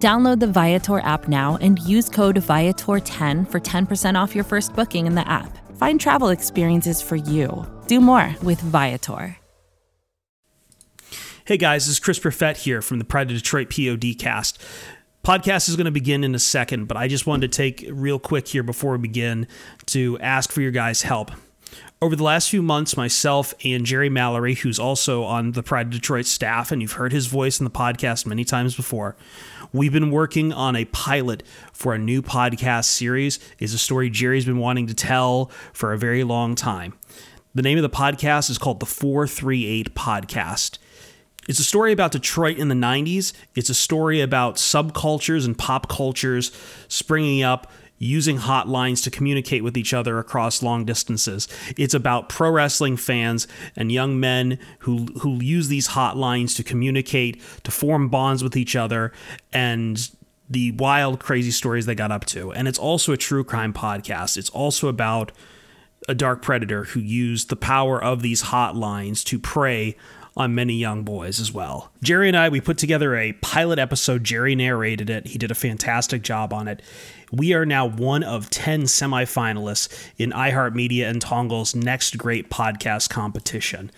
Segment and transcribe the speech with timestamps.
[0.00, 5.06] Download the Viator app now and use code Viator10 for 10% off your first booking
[5.06, 5.58] in the app.
[5.76, 7.66] Find travel experiences for you.
[7.86, 9.36] Do more with Viator.
[11.44, 14.58] Hey guys, this is Chris Perfett here from the Pride of Detroit POD cast.
[15.22, 18.18] Podcast is going to begin in a second, but I just wanted to take real
[18.18, 19.46] quick here before we begin
[19.86, 21.30] to ask for your guys' help.
[22.02, 25.92] Over the last few months, myself and Jerry Mallory, who's also on the Pride of
[25.92, 29.16] Detroit staff, and you've heard his voice in the podcast many times before,
[29.70, 31.42] we've been working on a pilot
[31.74, 33.38] for a new podcast series.
[33.58, 36.94] It's a story Jerry's been wanting to tell for a very long time.
[37.54, 40.78] The name of the podcast is called the 438 Podcast.
[41.50, 43.34] It's a story about Detroit in the 90s.
[43.54, 46.50] It's a story about subcultures and pop cultures
[46.88, 47.70] springing up
[48.00, 51.46] using hotlines to communicate with each other across long distances.
[51.76, 57.40] It's about pro wrestling fans and young men who who use these hotlines to communicate,
[57.62, 59.12] to form bonds with each other
[59.52, 60.10] and
[60.48, 62.52] the wild crazy stories they got up to.
[62.52, 64.36] And it's also a true crime podcast.
[64.36, 65.30] It's also about
[66.08, 69.96] a dark predator who used the power of these hotlines to prey
[70.36, 71.90] on many young boys as well.
[72.02, 74.24] Jerry and I, we put together a pilot episode.
[74.24, 75.26] Jerry narrated it.
[75.28, 76.82] He did a fantastic job on it.
[77.32, 83.90] We are now one of 10 semifinalists in iHeartMedia and Tongal's next great podcast competition.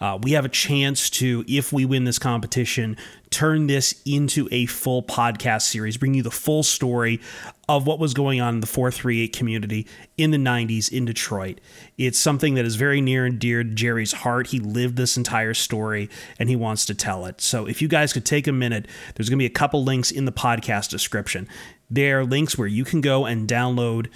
[0.00, 2.96] Uh, we have a chance to, if we win this competition,
[3.30, 7.20] turn this into a full podcast series, bring you the full story
[7.68, 9.86] of what was going on in the 438 community
[10.18, 11.60] in the 90s in Detroit.
[11.96, 14.48] It's something that is very near and dear to Jerry's heart.
[14.48, 17.40] He lived this entire story and he wants to tell it.
[17.40, 20.10] So if you guys could take a minute, there's going to be a couple links
[20.10, 21.48] in the podcast description.
[21.90, 24.08] There are links where you can go and download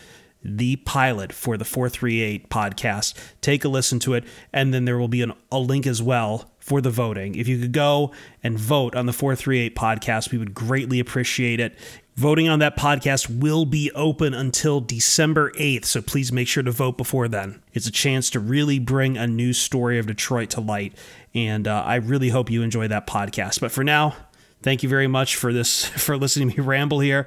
[0.49, 3.15] the pilot for the 438 podcast.
[3.41, 6.51] Take a listen to it, and then there will be an, a link as well
[6.59, 7.35] for the voting.
[7.35, 11.79] If you could go and vote on the 438 podcast, we would greatly appreciate it.
[12.19, 16.73] Voting on that podcast will be open until December 8th, so please make sure to
[16.73, 17.63] vote before then.
[17.73, 20.95] It's a chance to really bring a new story of Detroit to light,
[21.33, 23.61] and uh, I really hope you enjoy that podcast.
[23.61, 24.17] But for now,
[24.63, 27.27] thank you very much for this for listening to me ramble here.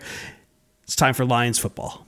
[0.84, 2.06] It's time for Lions football.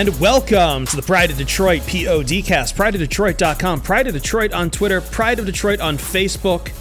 [0.00, 2.72] And welcome to the Pride of Detroit PODcast.
[2.72, 6.72] PrideofDetroit.com, Pride of Detroit on Twitter, Pride of Detroit on Facebook,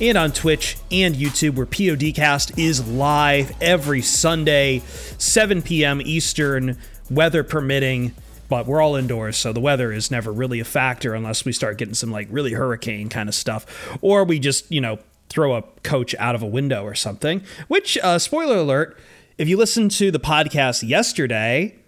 [0.00, 4.78] and on Twitch and YouTube, where PODcast is live every Sunday,
[5.18, 6.00] 7 p.m.
[6.00, 6.78] Eastern,
[7.10, 8.14] weather permitting.
[8.48, 11.76] But we're all indoors, so the weather is never really a factor unless we start
[11.76, 14.98] getting some like really hurricane kind of stuff, or we just, you know,
[15.28, 17.42] throw a coach out of a window or something.
[17.68, 18.98] Which, uh, spoiler alert,
[19.36, 21.83] if you listened to the podcast yesterday,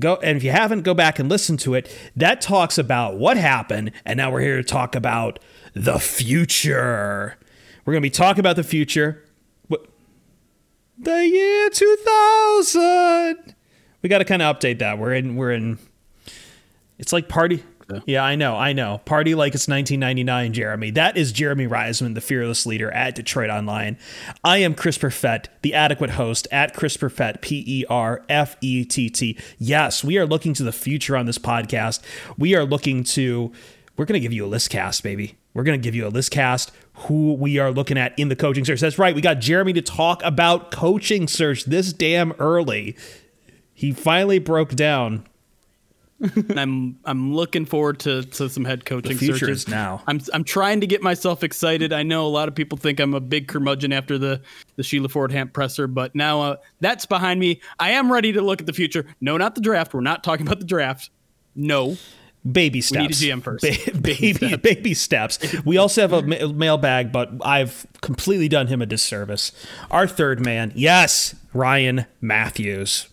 [0.00, 1.94] go and if you haven't, go back and listen to it.
[2.16, 5.38] That talks about what happened, and now we're here to talk about
[5.74, 7.36] the future.
[7.84, 9.24] We're going to be talking about the future.
[9.68, 9.86] What?
[10.98, 13.54] The year 2000.
[14.02, 14.98] We got to kind of update that.
[14.98, 15.78] We're in we're in
[16.98, 17.62] it's like party
[18.06, 19.00] yeah, I know, I know.
[19.04, 20.90] Party like it's 1999, Jeremy.
[20.90, 23.98] That is Jeremy Reisman, the fearless leader at DetroitOnLion.
[24.44, 28.84] I am Chris Perfett, the adequate host at Chris Perfett, P E R F E
[28.84, 29.38] T T.
[29.58, 32.00] Yes, we are looking to the future on this podcast.
[32.38, 33.52] We are looking to,
[33.96, 35.36] we're going to give you a list cast, baby.
[35.52, 38.36] We're going to give you a list cast who we are looking at in the
[38.36, 38.80] coaching search.
[38.80, 39.14] That's right.
[39.14, 42.96] We got Jeremy to talk about coaching search this damn early.
[43.72, 45.26] He finally broke down
[46.56, 50.02] I'm I'm looking forward to, to some head coaching the future searches is now.
[50.06, 51.92] I'm I'm trying to get myself excited.
[51.92, 54.42] I know a lot of people think I'm a big curmudgeon after the
[54.76, 57.60] the Sheila Ford Hamp presser, but now uh, that's behind me.
[57.78, 59.06] I am ready to look at the future.
[59.20, 59.94] No, not the draft.
[59.94, 61.10] We're not talking about the draft.
[61.54, 61.96] No.
[62.50, 63.20] Baby steps.
[63.20, 63.62] We need a GM first.
[63.62, 65.38] Ba- baby, baby, baby steps.
[65.64, 69.52] We also have a ma- mailbag, but I've completely done him a disservice.
[69.90, 73.08] Our third man, yes, Ryan Matthews.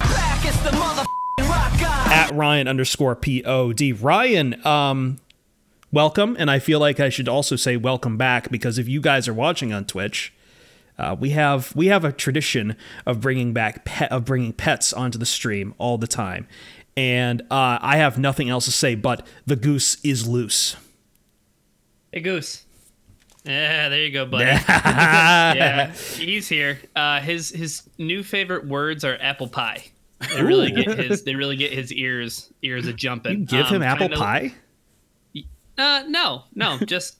[0.00, 1.21] Back is the mother rock god.
[1.50, 3.80] At Ryan underscore pod.
[4.00, 5.18] Ryan, um,
[5.90, 9.28] welcome, and I feel like I should also say welcome back because if you guys
[9.28, 10.32] are watching on Twitch,
[10.98, 15.16] Uh, we have we have a tradition of bringing back pet, of bringing pets onto
[15.18, 16.46] the stream all the time,
[16.98, 18.94] and uh, I have nothing else to say.
[18.94, 20.76] But the goose is loose.
[22.12, 22.66] Hey, Goose.
[23.44, 24.44] Yeah, there you go, buddy.
[24.68, 26.78] yeah, he's here.
[26.94, 29.84] Uh, his his new favorite words are apple pie.
[30.34, 33.40] They really get his they really get his ears ears a jumping.
[33.40, 34.54] You give him Um, apple kinda- pie.
[35.78, 37.16] Uh, no, no, just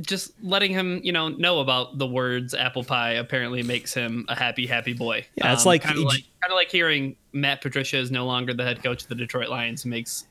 [0.00, 4.34] just letting him you know know about the words apple pie apparently makes him a
[4.34, 5.26] happy happy boy.
[5.36, 8.82] Yeah, it's like- kind of like like hearing Matt Patricia is no longer the head
[8.82, 10.26] coach of the Detroit Lions makes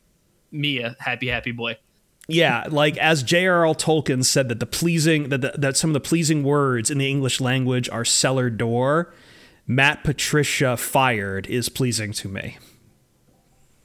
[0.51, 1.78] me a happy happy boy.
[2.28, 3.74] Yeah, like as J.R.R.
[3.75, 7.07] Tolkien said that the pleasing that the, that some of the pleasing words in the
[7.10, 9.13] English language are cellar door.
[9.68, 12.58] Matt Patricia fired is pleasing to me.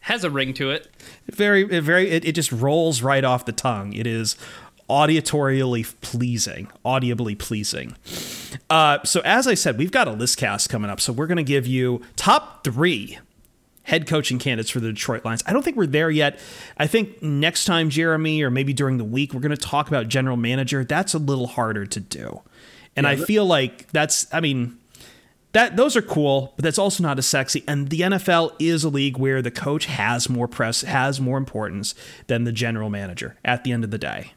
[0.00, 0.88] Has a ring to it.
[1.30, 2.08] Very, very.
[2.10, 3.92] It, it just rolls right off the tongue.
[3.92, 4.36] It is
[4.88, 7.96] auditorially pleasing, audibly pleasing.
[8.68, 11.00] Uh, so as I said, we've got a list cast coming up.
[11.00, 13.18] So we're going to give you top three
[13.84, 15.42] head coaching candidates for the Detroit Lions.
[15.46, 16.38] I don't think we're there yet.
[16.78, 20.08] I think next time, Jeremy, or maybe during the week, we're going to talk about
[20.08, 20.84] general manager.
[20.84, 22.42] That's a little harder to do.
[22.94, 24.78] And I feel like that's, I mean,
[25.52, 27.62] that those are cool, but that's also not as sexy.
[27.68, 31.94] And the NFL is a league where the coach has more press, has more importance
[32.26, 34.32] than the general manager at the end of the day.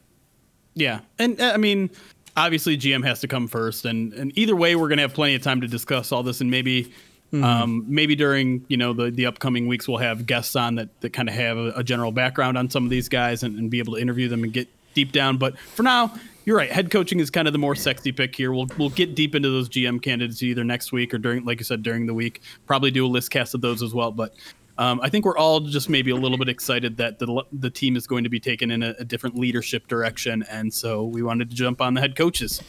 [0.74, 1.90] Yeah, and uh, I mean,
[2.36, 5.42] obviously GM has to come first, and and either way, we're gonna have plenty of
[5.42, 6.94] time to discuss all this, and maybe.
[7.34, 11.12] Um, maybe during you know the, the upcoming weeks we'll have guests on that, that
[11.12, 13.80] kind of have a, a general background on some of these guys and, and be
[13.80, 15.36] able to interview them and get deep down.
[15.36, 16.14] But for now,
[16.46, 16.72] you're right.
[16.72, 18.52] Head coaching is kind of the more sexy pick here.
[18.52, 21.66] We'll we'll get deep into those GM candidates either next week or during, like you
[21.66, 22.42] said, during the week.
[22.68, 24.12] Probably do a list cast of those as well.
[24.12, 24.36] But
[24.78, 27.96] um, I think we're all just maybe a little bit excited that the the team
[27.96, 31.50] is going to be taken in a, a different leadership direction, and so we wanted
[31.50, 32.62] to jump on the head coaches.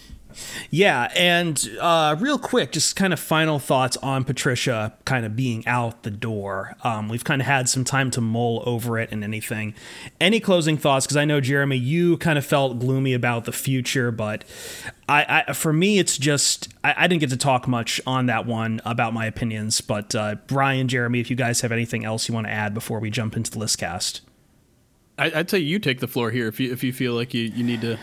[0.71, 5.67] Yeah, and uh, real quick, just kind of final thoughts on Patricia kind of being
[5.67, 6.77] out the door.
[6.85, 9.75] Um, we've kind of had some time to mull over it and anything.
[10.21, 11.07] Any closing thoughts?
[11.07, 14.45] Because I know Jeremy, you kind of felt gloomy about the future, but
[15.09, 18.47] I, I for me, it's just I, I didn't get to talk much on that
[18.47, 19.81] one about my opinions.
[19.81, 23.01] But uh, Brian, Jeremy, if you guys have anything else you want to add before
[23.01, 24.23] we jump into the list cast.
[25.19, 27.45] I, I'd say you take the floor here if you if you feel like you,
[27.45, 27.99] you need to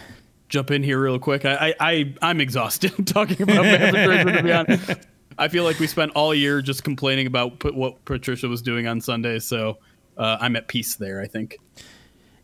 [0.54, 1.44] jump in here real quick.
[1.46, 4.32] I I, I I'm exhausted talking about Patricia.
[4.32, 4.92] To be honest,
[5.38, 8.88] I feel like we spent all year just complaining about put, what Patricia was doing
[8.88, 9.40] on Sunday.
[9.40, 9.80] So
[10.16, 11.22] uh, I'm at peace there.
[11.22, 11.58] I think.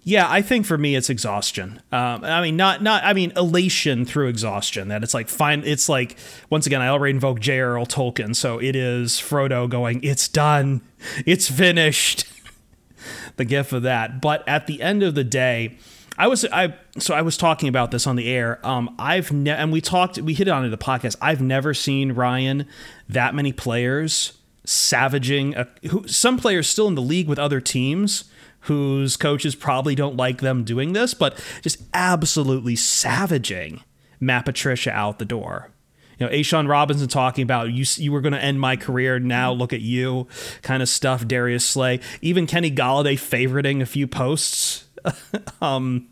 [0.02, 1.82] Yeah, I think for me it's exhaustion.
[1.92, 3.04] Um, I mean, not not.
[3.04, 4.88] I mean, elation through exhaustion.
[4.88, 5.62] That it's like fine.
[5.64, 6.18] It's like
[6.50, 7.86] once again, I already invoked J.R.R.
[7.86, 10.82] Tolkien, so it is Frodo going, "It's done,
[11.26, 12.26] it's finished."
[13.38, 14.20] the gif of that.
[14.20, 15.78] But at the end of the day,
[16.19, 18.60] I was I so I was talking about this on the air.
[18.68, 21.16] Um, I've ne- and we talked, we hit it on in the podcast.
[21.21, 22.68] I've never seen Ryan
[23.07, 24.33] that many players
[24.66, 28.25] savaging a, who some players still in the league with other teams
[28.62, 33.81] whose coaches probably don't like them doing this, but just absolutely savaging
[34.19, 35.71] Matt Patricia out the door.
[36.19, 39.19] You know, A'Shawn Robinson talking about you you were going to end my career.
[39.19, 40.27] Now look at you,
[40.63, 41.25] kind of stuff.
[41.25, 44.83] Darius Slay, even Kenny Golladay favoriting a few posts,
[45.62, 46.09] um,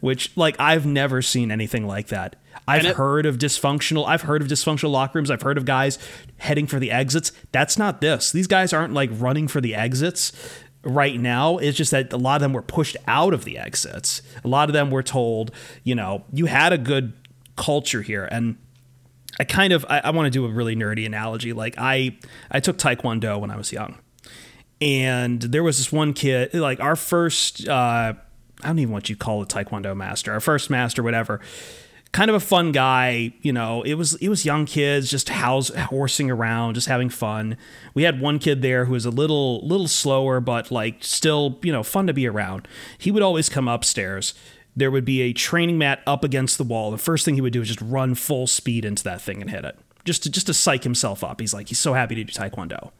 [0.00, 2.36] which like I've never seen anything like that.
[2.66, 4.06] I've it- heard of dysfunctional.
[4.06, 5.30] I've heard of dysfunctional locker rooms.
[5.30, 5.98] I've heard of guys
[6.38, 7.32] heading for the exits.
[7.52, 8.32] That's not this.
[8.32, 10.32] These guys aren't like running for the exits
[10.82, 11.58] right now.
[11.58, 14.22] It's just that a lot of them were pushed out of the exits.
[14.44, 15.50] A lot of them were told,
[15.82, 17.12] you know, you had a good
[17.56, 18.56] culture here and
[19.38, 21.52] I kind of I, I want to do a really nerdy analogy.
[21.52, 22.16] Like I
[22.50, 23.98] I took Taekwondo when I was young,
[24.80, 26.54] and there was this one kid.
[26.54, 28.14] Like our first, uh,
[28.64, 30.32] I don't even what you call a Taekwondo master.
[30.32, 31.40] Our first master, whatever.
[32.12, 33.82] Kind of a fun guy, you know.
[33.82, 37.56] It was it was young kids just house horsing around, just having fun.
[37.92, 41.72] We had one kid there who was a little little slower, but like still you
[41.72, 42.68] know fun to be around.
[42.98, 44.34] He would always come upstairs
[44.76, 46.90] there would be a training mat up against the wall.
[46.90, 49.50] The first thing he would do is just run full speed into that thing and
[49.50, 51.40] hit it, just to just to psych himself up.
[51.40, 52.90] He's like he's so happy to do taekwondo.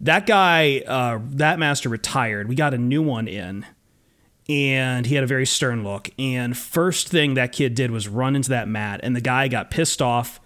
[0.00, 2.48] That guy, uh, that master retired.
[2.48, 3.66] We got a new one in,
[4.48, 6.10] and he had a very stern look.
[6.18, 9.70] And first thing that kid did was run into that mat, and the guy got
[9.70, 10.40] pissed off.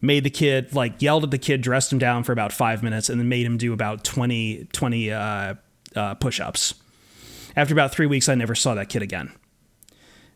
[0.00, 3.08] Made the kid like yelled at the kid, dressed him down for about five minutes,
[3.08, 5.54] and then made him do about 20, 20 uh,
[5.96, 6.74] uh, push-ups.
[7.56, 9.32] After about three weeks, I never saw that kid again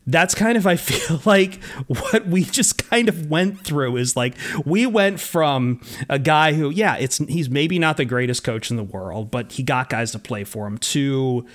[0.06, 4.34] that's kind of I feel like what we just kind of went through is like
[4.64, 8.76] we went from a guy who yeah it's he's maybe not the greatest coach in
[8.76, 11.46] the world but he got guys to play for him to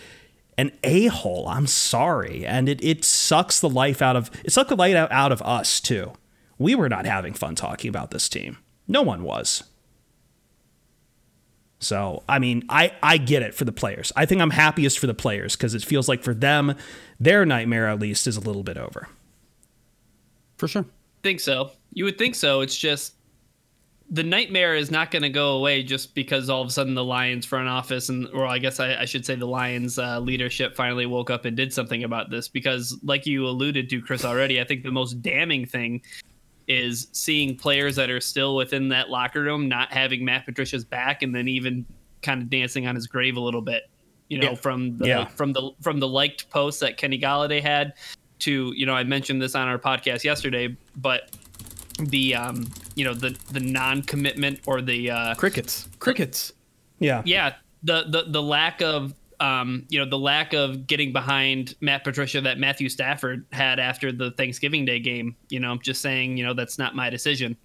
[0.57, 4.75] an a-hole I'm sorry and it, it sucks the life out of it sucked the
[4.75, 6.13] light out, out of us too
[6.57, 8.57] we were not having fun talking about this team.
[8.87, 9.63] No one was.
[11.79, 14.11] So, I mean, I, I get it for the players.
[14.15, 16.75] I think I'm happiest for the players because it feels like for them,
[17.19, 19.07] their nightmare at least is a little bit over.
[20.57, 20.85] For sure.
[21.21, 21.71] think so.
[21.93, 22.61] You would think so.
[22.61, 23.13] It's just
[24.09, 27.03] the nightmare is not going to go away just because all of a sudden the
[27.03, 30.75] Lions front office and, or I guess I, I should say the Lions uh, leadership
[30.75, 32.47] finally woke up and did something about this.
[32.47, 36.01] Because, like you alluded to, Chris, already, I think the most damning thing
[36.69, 41.21] is seeing players that are still within that locker room not having Matt Patricia's back,
[41.23, 41.85] and then even
[42.21, 43.83] kind of dancing on his grave a little bit.
[44.29, 44.55] You know, Yeah.
[44.55, 45.25] from the Yeah.
[45.25, 47.93] from the from the liked posts that Kenny Golladay had
[48.39, 51.35] to you know I mentioned this on our podcast yesterday, but
[51.97, 55.87] the um you know the the non-commitment or the uh Crickets.
[55.99, 56.53] Crickets.
[56.99, 57.21] Yeah.
[57.25, 62.03] yeah the the the lack of um you know the lack of getting behind Matt
[62.03, 66.45] Patricia that Matthew Stafford had after the Thanksgiving Day game you know just saying you
[66.45, 67.55] know that's not my decision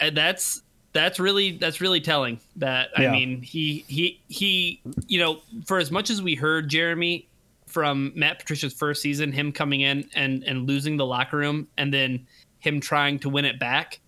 [0.00, 0.62] and that's
[0.94, 3.08] that's really that's really telling that Yeah.
[3.08, 7.28] I mean he he he you know for as much as we heard Jeremy
[7.66, 11.92] from Matt Patricia's first season him coming in and and losing the locker room and
[11.92, 12.26] then
[12.60, 14.00] him trying to win it back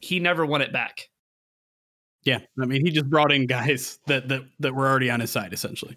[0.00, 1.08] he never won it back
[2.24, 2.38] Yeah.
[2.60, 5.52] I mean, he just brought in guys that, that, that were already on his side,
[5.52, 5.96] essentially.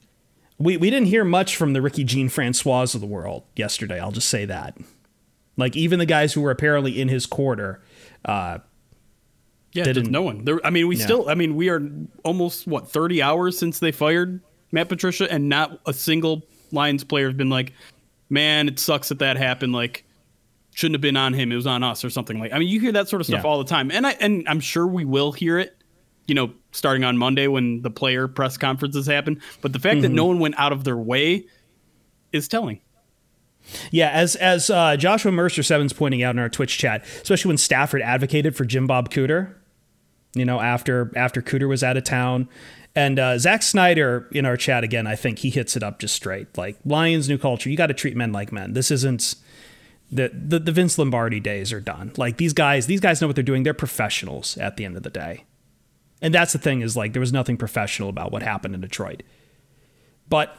[0.57, 3.99] We, we didn't hear much from the Ricky Jean Francois of the world yesterday.
[3.99, 4.77] I'll just say that.
[5.57, 7.81] Like, even the guys who were apparently in his quarter,
[8.25, 8.59] uh,
[9.73, 10.45] Yeah, Didn't- no one.
[10.45, 11.05] There, I mean, we Yeah.
[11.05, 11.29] still.
[11.29, 11.81] I mean, we are
[12.23, 14.41] almost what thirty hours since they fired
[14.71, 17.73] Matt Patricia, and not a single Lions player has been like,
[18.29, 20.05] "Man, it sucks that that happened." Like,
[20.79, 21.51] shouldn't have been on him.
[21.51, 22.53] It was on us, or something like.
[22.53, 23.49] I mean, you hear that sort of stuff Yeah.
[23.49, 25.75] all the time, and I and I'm sure we will hear it.
[26.27, 29.41] You know, starting on Monday when the player press conferences happen.
[29.61, 30.01] But the fact Mm-hmm.
[30.03, 31.45] that no one went out of their way
[32.31, 32.79] is telling.
[33.91, 37.57] Yeah, as as uh, Joshua Mercer Seven's pointing out in our Twitch chat, especially when
[37.57, 39.55] Stafford advocated for Jim Bob Cooter,
[40.33, 42.47] you know, after after Cooter was out of town,
[42.95, 46.15] and uh, Zach Snyder in our chat again, I think he hits it up just
[46.15, 46.57] straight.
[46.57, 48.73] Like Lions new culture, you got to treat men like men.
[48.73, 49.35] This isn't
[50.11, 52.11] the, the the Vince Lombardi days are done.
[52.17, 53.63] Like these guys, these guys know what they're doing.
[53.63, 55.45] They're professionals at the end of the day,
[56.21, 59.23] and that's the thing is like there was nothing professional about what happened in Detroit.
[60.27, 60.55] But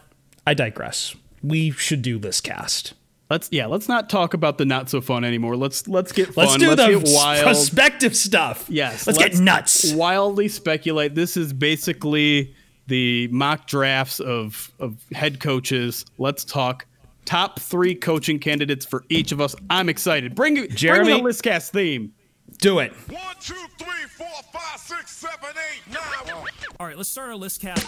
[0.46, 1.14] I digress.
[1.42, 2.94] We should do this cast.
[3.30, 5.56] Let's yeah, let's not talk about the not so fun anymore.
[5.56, 6.46] Let's let's get fun.
[6.46, 7.44] Let's do let's the wild.
[7.44, 8.66] prospective stuff.
[8.68, 9.92] Yes, Let's, get nuts.
[9.92, 11.14] Wildly speculate.
[11.14, 12.54] This is basically
[12.88, 16.04] the mock drafts of of head coaches.
[16.18, 16.86] Let's talk
[17.24, 19.54] top three coaching candidates for each of us.
[19.68, 20.34] I'm excited.
[20.34, 21.12] Bring it, Jeremy?
[21.12, 22.12] Bring the listcast theme.
[22.58, 22.92] Do it.
[23.08, 26.44] One, two, three, four, five, six, seven, eight, nine.
[26.78, 27.78] All right, let's start our list cap.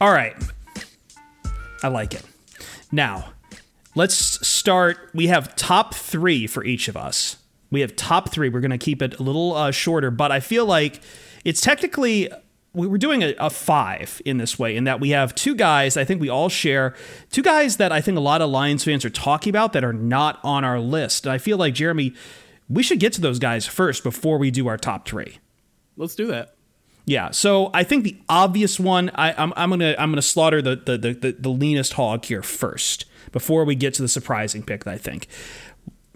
[0.00, 0.36] All right.
[1.82, 2.22] I like it.
[2.92, 3.32] Now,
[3.94, 4.14] let's
[4.46, 5.10] start.
[5.12, 7.36] We have top three for each of us.
[7.70, 8.48] We have top three.
[8.48, 11.00] We're going to keep it a little uh, shorter, but I feel like
[11.44, 12.30] it's technically.
[12.74, 15.96] We were doing a, a five in this way, in that we have two guys.
[15.96, 16.94] I think we all share
[17.30, 19.92] two guys that I think a lot of Lions fans are talking about that are
[19.92, 21.26] not on our list.
[21.26, 22.14] And I feel like Jeremy,
[22.68, 25.38] we should get to those guys first before we do our top three.
[25.96, 26.54] Let's do that.
[27.06, 30.76] Yeah, so I think the obvious one, I, I'm, I'm gonna I'm gonna slaughter the
[30.76, 34.86] the, the the the leanest hog here first before we get to the surprising pick.
[34.86, 35.26] I think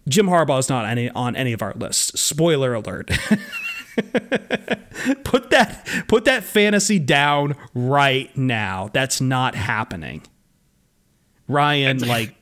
[0.08, 2.20] Jim Harbaugh is not any, on any of our lists.
[2.20, 3.10] Spoiler alert.
[5.24, 8.90] put that put that fantasy down right now.
[8.92, 10.22] That's not happening.
[11.48, 12.34] Ryan, like,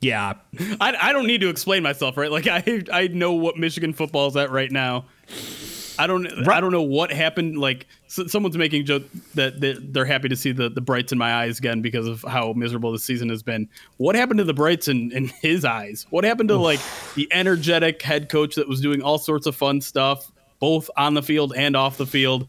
[0.00, 0.34] yeah,
[0.80, 2.30] I, I don't need to explain myself, right?
[2.30, 5.06] Like I I know what Michigan football is at right now.
[5.98, 7.56] I don't I don't know what happened.
[7.58, 11.18] Like so, someone's making joke that they- they're happy to see the, the brights in
[11.18, 13.68] my eyes again because of how miserable the season has been.
[13.96, 16.06] What happened to the brights in, in his eyes?
[16.10, 16.80] What happened to like
[17.14, 20.32] the energetic head coach that was doing all sorts of fun stuff,
[20.64, 22.48] both on the field and off the field?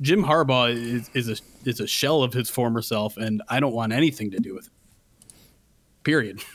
[0.00, 3.74] Jim Harbaugh is, is a is a shell of his former self, and I don't
[3.74, 4.72] want anything to do with it.
[6.04, 6.40] Period.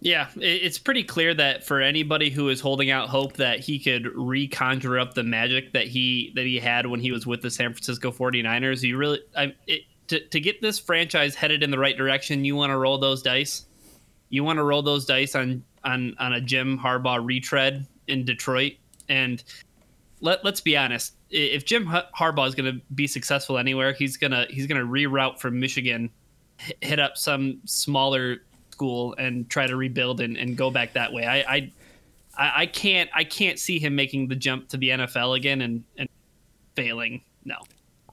[0.00, 4.04] Yeah, it's pretty clear that for anybody who is holding out hope that he could
[4.04, 7.72] reconjure up the magic that he that he had when he was with the San
[7.72, 11.96] Francisco 49ers, you really I it, to to get this franchise headed in the right
[11.96, 13.64] direction, you want to roll those dice.
[14.28, 18.74] You want to roll those dice on on on a Jim Harbaugh retread in Detroit
[19.08, 19.42] and
[20.24, 24.30] let let's be honest, if Jim Harbaugh is going to be successful anywhere, he's going
[24.30, 26.10] to he's to reroute from Michigan
[26.56, 28.38] hit- up some smaller
[28.70, 31.26] school and try to rebuild and, and go back that way.
[31.26, 31.72] I I
[32.62, 36.08] I can't I can't see him making the jump to the NFL again and, and
[36.74, 37.22] failing.
[37.44, 37.56] No.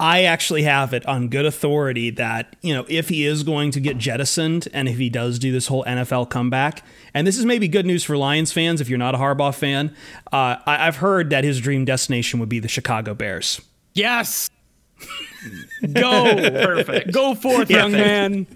[0.01, 3.79] I actually have it on good authority that, you know, if he is going to
[3.79, 7.67] get jettisoned and if he does do this whole NFL comeback, and this is maybe
[7.67, 9.95] good news for Lions fans if you're not a Harbaugh fan,
[10.33, 13.61] uh, I- I've heard that his dream destination would be the Chicago Bears.
[13.93, 14.49] Yes.
[15.93, 16.35] Go.
[16.35, 17.11] Perfect.
[17.11, 18.47] Go forth, Yeah, young man.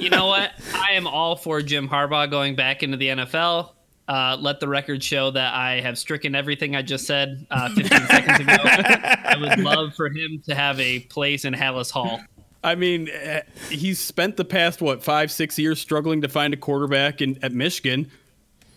[0.00, 0.50] you know what?
[0.74, 3.70] I am all for Jim Harbaugh going back into the NFL.
[4.12, 8.06] Uh, let the record show that I have stricken everything I just said uh, 15
[8.08, 8.56] seconds ago.
[8.62, 12.20] I would love for him to have a place in Halas Hall.
[12.62, 13.40] I mean, eh,
[13.70, 17.52] he's spent the past what five, six years struggling to find a quarterback in at
[17.52, 18.10] Michigan.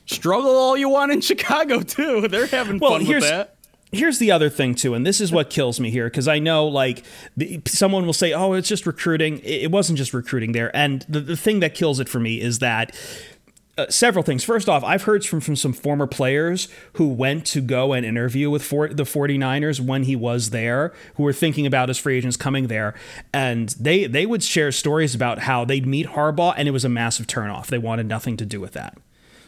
[0.06, 2.28] Struggle all you want in Chicago too.
[2.30, 3.56] They're having Well, fun with here's that.
[3.92, 6.66] here's the other thing too, and this is what kills me here because I know
[6.68, 7.04] like
[7.36, 11.06] the, someone will say, "Oh, it's just recruiting." It, it wasn't just recruiting there, and
[11.10, 12.96] the the thing that kills it for me is that.
[13.78, 14.42] Uh, several things.
[14.42, 18.50] First off, I've heard from, from some former players who went to go and interview
[18.50, 22.38] with for, the 49ers when he was there, who were thinking about his free agents
[22.38, 22.94] coming there.
[23.34, 26.90] And they, they would share stories about how they'd meet Harbaugh and it was a
[26.90, 27.68] massive turnoff.
[27.68, 28.98] They wanted nothing to do with that.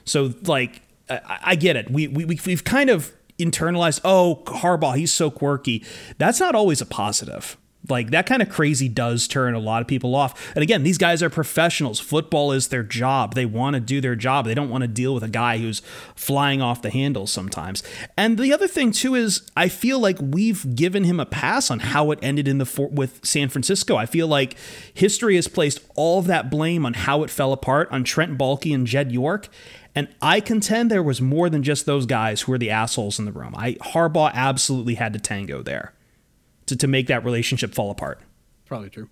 [0.04, 1.90] So, like, I, I get it.
[1.90, 5.86] We, we, we've kind of internalized, oh, Harbaugh, he's so quirky.
[6.18, 7.56] That's not always a positive.
[7.89, 10.53] Like, that kind of crazy does turn a lot of people off.
[10.56, 12.00] And again, these guys are professionals.
[12.00, 13.36] Football is their job.
[13.36, 14.46] They want to do their job.
[14.46, 15.82] They don't want to deal with a guy who's
[16.15, 17.84] flying off the handles sometimes.
[18.15, 21.79] And the other thing, too, is I feel like we've given him a pass on
[21.79, 23.96] how it ended in the for- with San Francisco.
[23.96, 24.58] I feel like
[24.94, 28.74] history has placed all of that blame on how it fell apart on Trent Baalke
[28.74, 29.50] and Jed York.
[29.96, 33.25] And I contend there was more than just those guys who were the assholes in
[33.25, 33.56] the room.
[33.58, 35.94] I Harbaugh absolutely had to tango there
[36.68, 38.22] to, to make that relationship fall apart.
[38.66, 39.10] Probably true.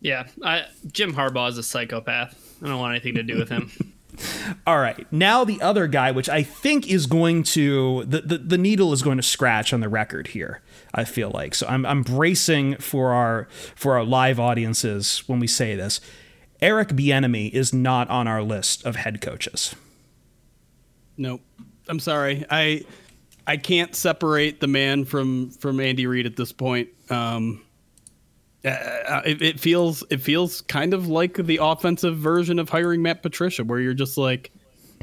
[0.00, 2.58] Yeah, I, Jim Harbaugh is a psychopath.
[2.62, 3.70] I don't want anything to do with him.
[4.66, 5.10] All right.
[5.12, 9.02] Now the other guy, which I think is going to the, the, the needle is
[9.02, 10.62] going to scratch on the record here.
[10.92, 11.66] I feel like so.
[11.68, 16.00] I'm I'm bracing for our for our live audiences when we say this.
[16.60, 19.74] Eric Bieniemy is not on our list of head coaches.
[21.16, 21.40] Nope.
[21.88, 22.44] I'm sorry.
[22.50, 22.84] I
[23.46, 26.88] I can't separate the man from from Andy Reid at this point.
[27.10, 27.62] Um,
[28.64, 33.22] uh, it, it feels it feels kind of like the offensive version of hiring Matt
[33.22, 34.50] Patricia, where you're just like,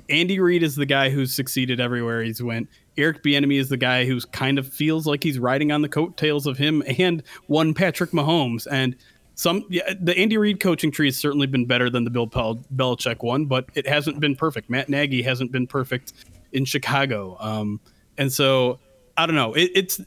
[0.10, 2.70] Andy Reid is the guy who's succeeded everywhere he's went.
[2.98, 6.48] Eric Bieniemy is the guy who's kind of feels like he's riding on the coattails
[6.48, 8.68] of him and one Patrick Mahomes.
[8.70, 8.96] And
[9.36, 12.64] some yeah, the Andy Reid coaching tree has certainly been better than the Bill Pel-
[12.76, 14.70] Belichick one, but it hasn't been perfect.
[14.70, 16.14] Matt Nagy hasn't been perfect
[16.54, 17.80] in Chicago, um,
[18.18, 18.80] and so
[19.16, 19.54] I don't know.
[19.54, 20.02] It, it's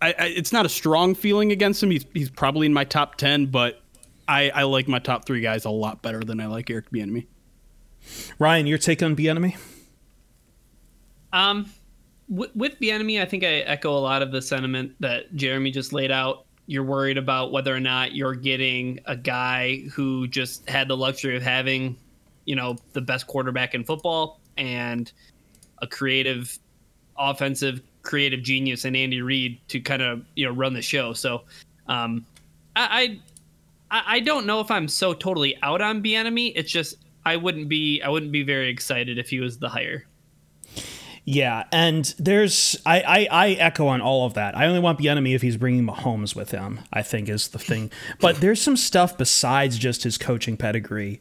[0.00, 1.90] I, I, it's not a strong feeling against him.
[1.90, 3.80] He's he's probably in my top ten, but
[4.26, 7.26] I, I like my top three guys a lot better than I like Eric Bieniemy.
[8.38, 9.56] Ryan, your take on Bieniemy?
[11.32, 11.70] Um,
[12.28, 15.92] with, with Bieniemy, I think I echo a lot of the sentiment that Jeremy just
[15.92, 16.46] laid out.
[16.66, 21.36] You're worried about whether or not you're getting a guy who just had the luxury
[21.36, 21.96] of having,
[22.46, 25.12] you know, the best quarterback in football and
[25.82, 26.58] a creative,
[27.18, 31.12] offensive, creative genius and Andy Reid to kind of you know run the show.
[31.12, 31.42] So,
[31.86, 32.24] um,
[32.76, 33.20] I,
[33.90, 36.52] I I don't know if I'm so totally out on Bieniemy.
[36.56, 40.06] It's just I wouldn't be I wouldn't be very excited if he was the hire.
[41.26, 44.56] Yeah, and there's I, I I echo on all of that.
[44.56, 46.80] I only want Bieniemy if he's bringing Mahomes with him.
[46.92, 47.90] I think is the thing.
[48.20, 51.20] But there's some stuff besides just his coaching pedigree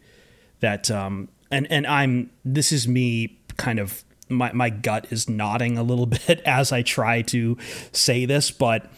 [0.59, 4.03] that um and and I'm this is me kind of
[4.33, 7.57] my my gut is nodding a little bit as I try to
[7.91, 8.91] say this, but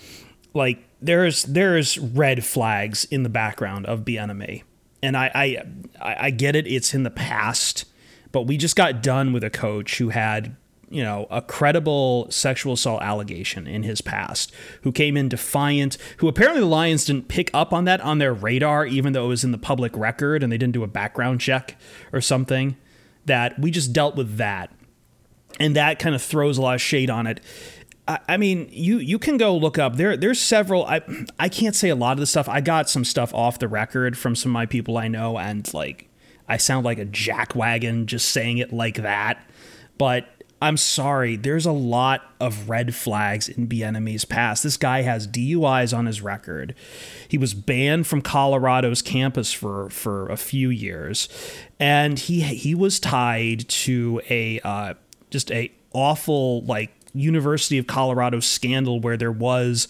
[0.54, 4.64] like there's there's red flags in the background of Bieniemy,
[5.04, 6.68] and I I I get it.
[6.68, 7.86] It's in the past,
[8.32, 10.56] but we just got done with a coach who had
[10.90, 14.52] you know, a credible sexual assault allegation in his past,
[14.84, 18.34] who came in defiant, who apparently the Lions didn't pick up on that on their
[18.34, 21.42] radar, even though it was in the public record and they didn't do a background
[21.42, 21.78] check
[22.14, 22.78] or something.
[23.26, 24.72] That we just dealt with that.
[25.60, 27.42] And that kind of throws a lot of shade on it.
[28.08, 30.16] I, mean, you you can go look up there.
[30.16, 30.86] There's several.
[30.86, 31.02] I
[31.40, 32.48] I can't say a lot of the stuff.
[32.48, 35.72] I got some stuff off the record from some of my people I know, and
[35.74, 36.08] like
[36.48, 39.44] I sound like a jackwagon just saying it like that.
[39.98, 40.28] But
[40.62, 44.64] I'm sorry, there's a lot of red flags in Bieniemy's past.
[44.64, 46.76] This guy has DUIs on his record.
[47.28, 51.28] He was banned from Colorado's campus for for a few years,
[51.80, 54.94] and he he was tied to a uh,
[55.36, 59.90] just a awful like University of Colorado scandal where there was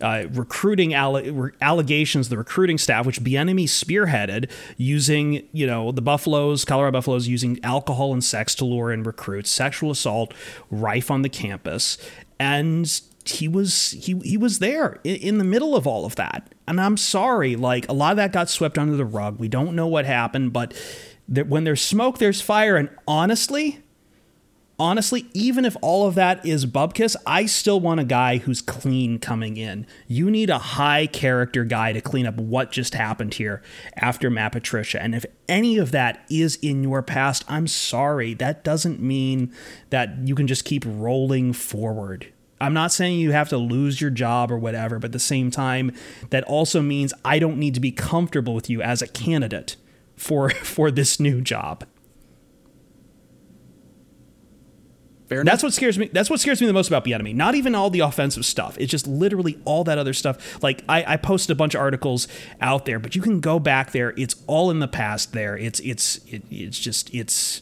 [0.00, 6.64] uh, recruiting alle- allegations, the recruiting staff, which Bieniemy spearheaded, using you know the Buffaloes,
[6.64, 10.32] Colorado Buffaloes, using alcohol and sex to lure in recruits, sexual assault
[10.70, 11.98] rife on the campus,
[12.38, 16.54] and he was he he was there in, in the middle of all of that.
[16.66, 19.38] And I'm sorry, like a lot of that got swept under the rug.
[19.38, 20.72] We don't know what happened, but
[21.28, 22.76] when there's smoke, there's fire.
[22.76, 23.82] And honestly,
[24.78, 29.18] honestly, even if all of that is Bubkiss, I still want a guy who's clean
[29.18, 29.86] coming in.
[30.06, 33.62] You need a high character guy to clean up what just happened here
[33.96, 35.02] after Matt Patricia.
[35.02, 38.34] And if any of that is in your past, I'm sorry.
[38.34, 39.52] That doesn't mean
[39.90, 42.32] that you can just keep rolling forward.
[42.60, 45.50] I'm not saying you have to lose your job or whatever, but at the same
[45.50, 45.92] time,
[46.30, 49.76] that also means I don't need to be comfortable with you as a candidate
[50.16, 51.84] for for this new job.
[55.28, 55.52] Fair enough.
[55.52, 56.08] That's what scares me.
[56.10, 57.34] That's what scares me the most about Bieniemy.
[57.34, 58.78] Not even all the offensive stuff.
[58.78, 60.62] It's just literally all that other stuff.
[60.62, 62.28] Like I, I posted a bunch of articles
[62.62, 64.14] out there, but you can go back there.
[64.16, 65.32] It's all in the past.
[65.32, 65.56] There.
[65.56, 67.60] It's it's it, it's just it's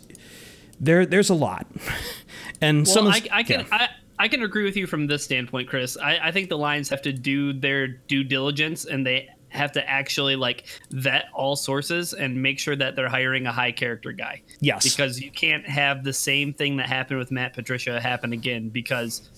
[0.79, 1.05] there.
[1.05, 1.67] There's a lot,
[2.61, 3.07] and Well, some.
[3.09, 5.97] I, I can I, I can agree with you from this standpoint, Chris.
[5.97, 9.89] I, I think the Lions have to do their due diligence and they have to
[9.89, 14.43] actually like vet all sources and make sure that they're hiring a high character guy.
[14.61, 14.85] Yes.
[14.85, 19.31] Because you can't have the same thing that happened with Matt Patricia happen again because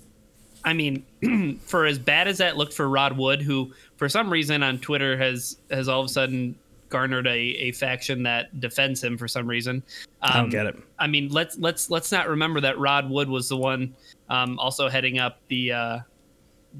[0.65, 4.63] I mean, for as bad as that looked for Rod Wood, who for some reason
[4.63, 6.57] on Twitter has has all of a sudden
[6.89, 9.83] garnered a, a faction that defends him for some reason.
[10.23, 10.77] Um, I don't get it.
[10.99, 13.95] I mean, let's let's let's not remember that Rod Wood was the one
[14.29, 15.99] um, also heading up the uh,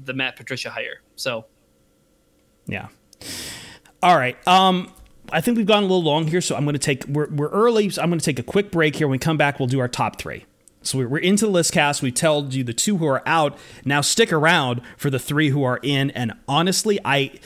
[0.03, 1.01] the Matt Patricia hire.
[1.15, 1.45] So
[2.67, 2.87] Yeah.
[4.01, 4.37] All right.
[4.47, 4.91] Um,
[5.31, 7.05] I think we've gone a little long here, so I'm going to take.
[7.05, 9.07] We're, we're early, so I'm going to take a quick break here.
[9.07, 10.45] When we come back, we'll do our top three.
[10.81, 12.01] So we're, into the list cast.
[12.01, 13.57] We told you the two who are out.
[13.83, 16.11] Now stick around for the three who are in.
[16.11, 17.39] And honestly, I.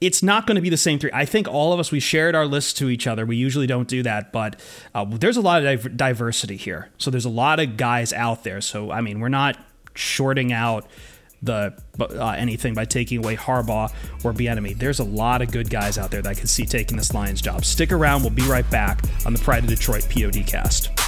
[0.00, 1.10] It's not going to be the same three.
[1.12, 3.26] I think all of us we shared our lists to each other.
[3.26, 4.60] We usually don't do that, but
[4.94, 6.88] uh, there's a lot of div- diversity here.
[6.98, 8.60] So there's a lot of guys out there.
[8.60, 9.58] So I mean, we're not
[9.96, 10.86] shorting out
[11.42, 13.92] the uh, anything by taking away Harbaugh
[14.24, 14.78] or Bieniemy.
[14.78, 17.40] There's a lot of good guys out there that I can see taking this Lions
[17.40, 17.64] job.
[17.64, 18.22] Stick around.
[18.22, 21.07] We'll be right back on the Pride of Detroit POD cast.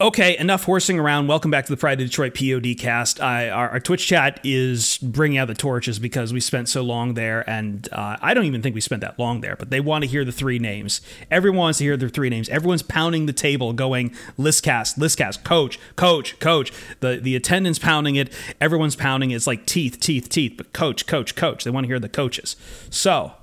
[0.00, 1.28] Okay, enough horsing around.
[1.28, 3.20] Welcome back to the Pride of Detroit POD cast.
[3.20, 7.14] I, our, our Twitch chat is bringing out the torches because we spent so long
[7.14, 10.02] there, and uh, I don't even think we spent that long there, but they want
[10.02, 11.00] to hear the three names.
[11.30, 12.48] Everyone wants to hear their three names.
[12.48, 16.72] Everyone's pounding the table going, listcast, listcast, coach, coach, coach.
[16.98, 18.32] The, the attendance pounding it.
[18.60, 19.36] Everyone's pounding it.
[19.36, 21.62] It's like teeth, teeth, teeth, but coach, coach, coach.
[21.62, 22.56] They want to hear the coaches.
[22.90, 23.34] So,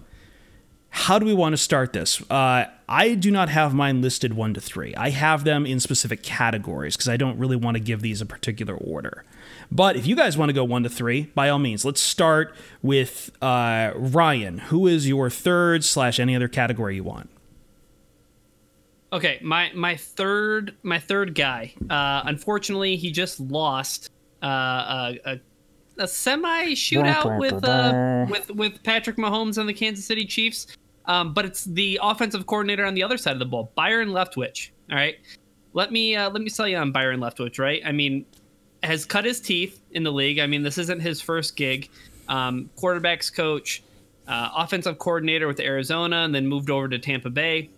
[0.89, 2.21] how do we want to start this?
[2.29, 4.93] Uh, I do not have mine listed one to three.
[4.95, 8.25] I have them in specific categories because I don't really want to give these a
[8.25, 9.23] particular order.
[9.71, 12.53] But if you guys want to go one to three, by all means, let's start
[12.81, 14.57] with uh, Ryan.
[14.57, 17.29] Who is your third slash any other category you want?
[19.13, 21.73] Okay, my my third my third guy.
[21.89, 24.11] Uh, unfortunately, he just lost
[24.43, 25.39] uh, a, a,
[25.97, 30.67] a semi shootout with uh, with with Patrick Mahomes and the Kansas City Chiefs.
[31.05, 34.69] Um, but it's the offensive coordinator on the other side of the ball, Byron Leftwich.
[34.89, 35.15] All right,
[35.73, 37.59] let me uh, let me sell you on Byron Leftwich.
[37.59, 38.25] Right, I mean,
[38.83, 40.39] has cut his teeth in the league.
[40.39, 41.89] I mean, this isn't his first gig.
[42.27, 43.83] Um, quarterbacks coach,
[44.27, 47.69] uh, offensive coordinator with Arizona, and then moved over to Tampa Bay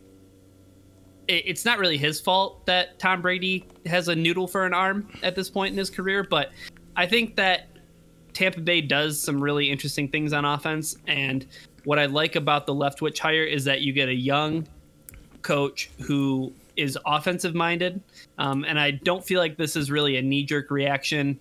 [1.27, 5.35] it's not really his fault that Tom Brady has a noodle for an arm at
[5.35, 6.51] this point in his career, but
[6.95, 7.69] I think that
[8.33, 10.97] Tampa Bay does some really interesting things on offense.
[11.07, 11.45] And
[11.85, 14.67] what I like about the Leftwich hire is that you get a young
[15.41, 18.01] coach who is offensive minded.
[18.37, 21.39] Um, and I don't feel like this is really a knee jerk reaction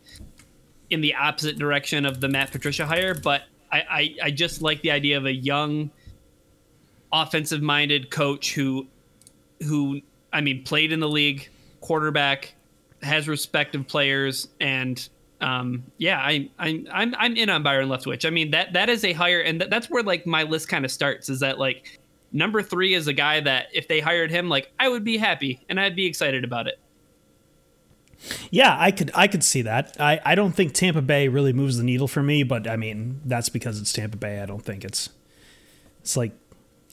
[0.90, 4.82] in the opposite direction of the Matt Patricia hire, but I, I, I just like
[4.82, 5.90] the idea of a young
[7.12, 8.86] offensive minded coach who
[9.62, 10.00] who
[10.32, 11.48] I mean played in the league,
[11.80, 12.54] quarterback,
[13.02, 15.08] has respect of players, and
[15.42, 18.24] um, yeah, I, I I'm I'm in on Byron Leftwich.
[18.24, 20.84] I mean that that is a hire, and that, that's where like my list kind
[20.84, 21.28] of starts.
[21.28, 22.00] Is that like
[22.32, 25.60] number three is a guy that if they hired him, like I would be happy
[25.68, 26.78] and I'd be excited about it.
[28.50, 29.96] Yeah, I could I could see that.
[29.98, 33.20] I, I don't think Tampa Bay really moves the needle for me, but I mean
[33.24, 34.40] that's because it's Tampa Bay.
[34.40, 35.10] I don't think it's
[36.00, 36.32] it's like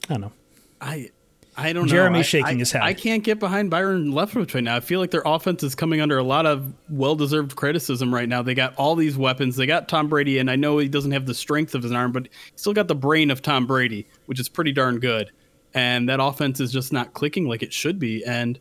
[0.08, 0.32] I don't know.
[0.80, 1.10] I
[1.56, 1.90] I don't know.
[1.90, 2.82] Jeremy's shaking I- his head.
[2.82, 4.76] I can't get behind Byron Leftwich right now.
[4.76, 8.40] I feel like their offense is coming under a lot of well-deserved criticism right now.
[8.42, 9.56] They got all these weapons.
[9.56, 12.12] They got Tom Brady, and I know he doesn't have the strength of his arm,
[12.12, 15.30] but he still got the brain of Tom Brady, which is pretty darn good.
[15.74, 18.24] And that offense is just not clicking like it should be.
[18.24, 18.58] And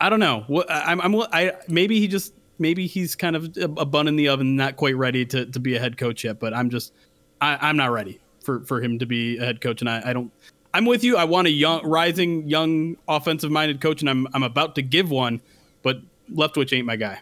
[0.00, 0.44] I don't know.
[0.68, 4.28] I'm, I'm I maybe he just maybe he's kind of a, a bun in the
[4.28, 6.40] oven, not quite ready to, to be a head coach yet.
[6.40, 6.92] But I'm just
[7.40, 10.12] I, I'm not ready for for him to be a head coach, and I, I
[10.12, 10.32] don't.
[10.74, 11.16] I'm with you.
[11.16, 15.40] I want a young, rising, young, offensive-minded coach, and I'm I'm about to give one,
[15.82, 15.98] but
[16.32, 17.20] Leftwich ain't my guy.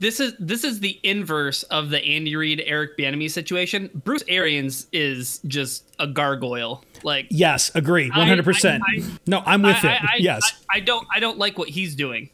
[0.00, 3.88] This is this is the inverse of the Andy Reid Eric Bieniemy situation.
[4.04, 6.84] Bruce Arians is just a gargoyle.
[7.04, 8.82] Like Yes, agree, one hundred percent.
[8.86, 10.02] I- I- No, I'm with I, it.
[10.02, 12.30] I- I- yes, I, I don't I don't like what he's doing.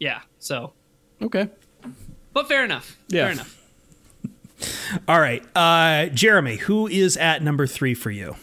[0.00, 0.20] Yeah.
[0.40, 0.72] So,
[1.22, 1.48] Okay.
[2.32, 2.96] but fair enough.
[3.08, 3.22] Yeah.
[3.24, 3.60] Fair enough.
[5.08, 5.42] all right.
[5.56, 8.34] Uh, Jeremy, who is at number three for you?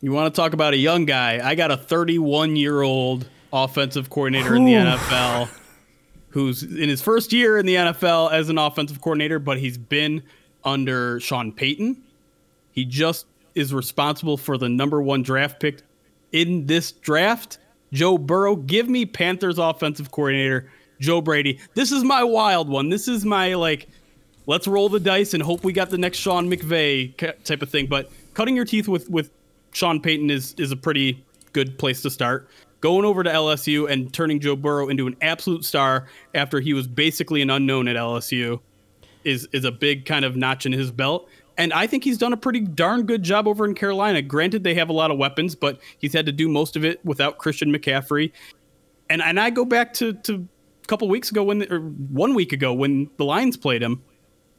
[0.00, 1.40] You want to talk about a young guy?
[1.42, 5.48] I got a 31 year old offensive coordinator in the NFL
[6.30, 10.22] who's in his first year in the NFL as an offensive coordinator, but he's been
[10.64, 12.00] under Sean Payton.
[12.70, 15.82] He just is responsible for the number one draft pick
[16.30, 17.58] in this draft.
[17.92, 21.58] Joe Burrow, give me Panthers offensive coordinator Joe Brady.
[21.74, 22.88] This is my wild one.
[22.88, 23.88] This is my like
[24.46, 27.86] let's roll the dice and hope we got the next Sean McVay type of thing.
[27.86, 29.30] But cutting your teeth with with
[29.72, 32.48] Sean Payton is is a pretty good place to start.
[32.80, 36.86] Going over to LSU and turning Joe Burrow into an absolute star after he was
[36.86, 38.60] basically an unknown at LSU
[39.24, 41.28] is is a big kind of notch in his belt.
[41.56, 44.22] And I think he's done a pretty darn good job over in Carolina.
[44.22, 47.04] Granted, they have a lot of weapons, but he's had to do most of it
[47.04, 48.30] without Christian McCaffrey.
[49.10, 50.46] And and I go back to to
[50.82, 54.02] a couple weeks ago when or one week ago when the Lions played him,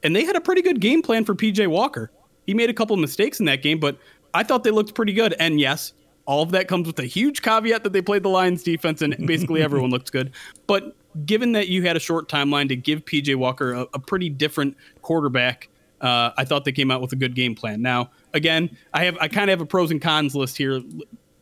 [0.04, 2.12] and they had a pretty good game plan for PJ Walker.
[2.46, 3.98] He made a couple of mistakes in that game, but
[4.34, 5.36] I thought they looked pretty good.
[5.40, 5.94] And yes,
[6.26, 9.16] all of that comes with a huge caveat that they played the Lions defense and
[9.26, 10.32] basically everyone looked good.
[10.68, 14.30] But given that you had a short timeline to give PJ Walker a, a pretty
[14.30, 15.70] different quarterback,
[16.02, 17.82] uh, I thought they came out with a good game plan.
[17.82, 20.82] Now, again, I have I kind of have a pros and cons list here.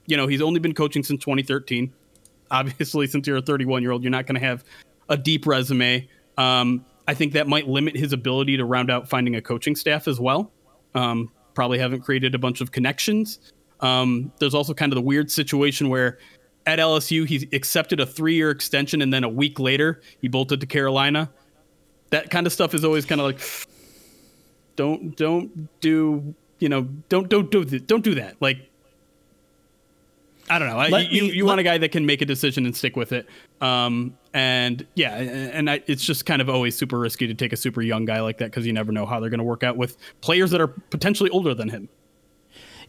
[0.07, 1.93] You know, he's only been coaching since 2013
[2.51, 4.63] obviously since you're a 31 year old you're not going to have
[5.09, 9.35] a deep resume um, i think that might limit his ability to round out finding
[9.35, 10.51] a coaching staff as well
[10.95, 13.39] um, probably haven't created a bunch of connections.
[13.79, 16.19] Um, there's also kind of the weird situation where
[16.67, 20.67] at lsu he accepted a three-year extension and then a week later he bolted to
[20.67, 21.31] carolina.
[22.11, 23.41] That kind of stuff is always kind of like
[24.75, 28.35] don't don't do you know don't don't do th- don't do that.
[28.39, 28.69] Like
[30.49, 30.77] I don't know.
[30.77, 33.11] I, you me- you want a guy that can make a decision and stick with
[33.11, 33.27] it.
[33.59, 37.53] Um, and yeah, and and I, it's just kind of always super risky to take
[37.53, 39.63] a super young guy like that because you never know how they're going to work
[39.63, 41.89] out with players that are potentially older than him.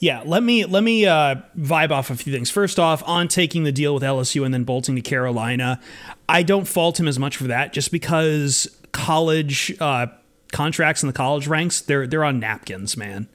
[0.01, 2.51] Yeah, let me let me uh, vibe off a few things.
[2.51, 5.81] First off, on taking the deal with LSU and then bolting to Carolina,
[6.29, 10.07] I don't fault him as much for that, just because college uh,
[10.53, 13.29] contracts in the college ranks they're they're on napkins, man.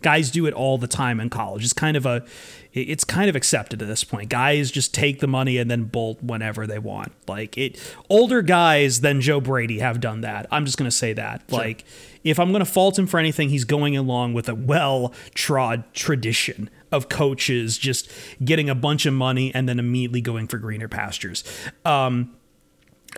[0.00, 1.62] Guys do it all the time in college.
[1.62, 2.24] It's kind of a
[2.72, 4.30] it's kind of accepted at this point.
[4.30, 7.12] Guys just take the money and then bolt whenever they want.
[7.28, 10.46] Like it older guys than Joe Brady have done that.
[10.50, 11.50] I'm just going to say that.
[11.50, 11.84] Like
[12.24, 16.70] if I'm going to fault him for anything, he's going along with a well-trod tradition
[16.90, 18.10] of coaches just
[18.44, 21.44] getting a bunch of money and then immediately going for greener pastures.
[21.84, 22.34] Um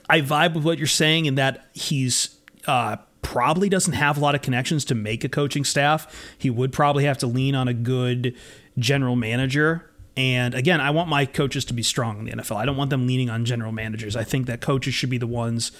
[0.08, 2.36] I vibe with what you're saying in that he's
[2.66, 6.34] uh, probably doesn't have a lot of connections to make a coaching staff.
[6.36, 8.34] He would probably have to lean on a good
[8.78, 9.90] general manager.
[10.16, 12.56] And again, I want my coaches to be strong in the NFL.
[12.56, 14.14] I don't want them leaning on general managers.
[14.14, 15.72] I think that coaches should be the ones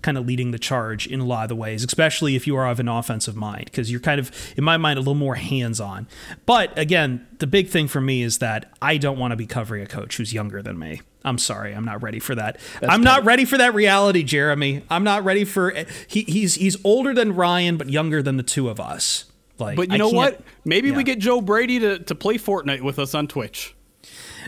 [0.00, 2.66] kind of leading the charge in a lot of the ways, especially if you are
[2.66, 5.80] of an offensive mind, because you're kind of, in my mind, a little more hands
[5.80, 6.08] on.
[6.46, 9.82] But again, the big thing for me is that I don't want to be covering
[9.82, 11.02] a coach who's younger than me.
[11.24, 12.58] I'm sorry, I'm not ready for that.
[12.82, 14.82] I'm not ready for that reality, Jeremy.
[14.90, 15.72] I'm not ready for
[16.08, 19.26] he, he's he's older than Ryan, but younger than the two of us.
[19.58, 20.40] Like, But you I know what?
[20.64, 20.96] Maybe yeah.
[20.96, 23.74] we get Joe Brady to, to play Fortnite with us on Twitch.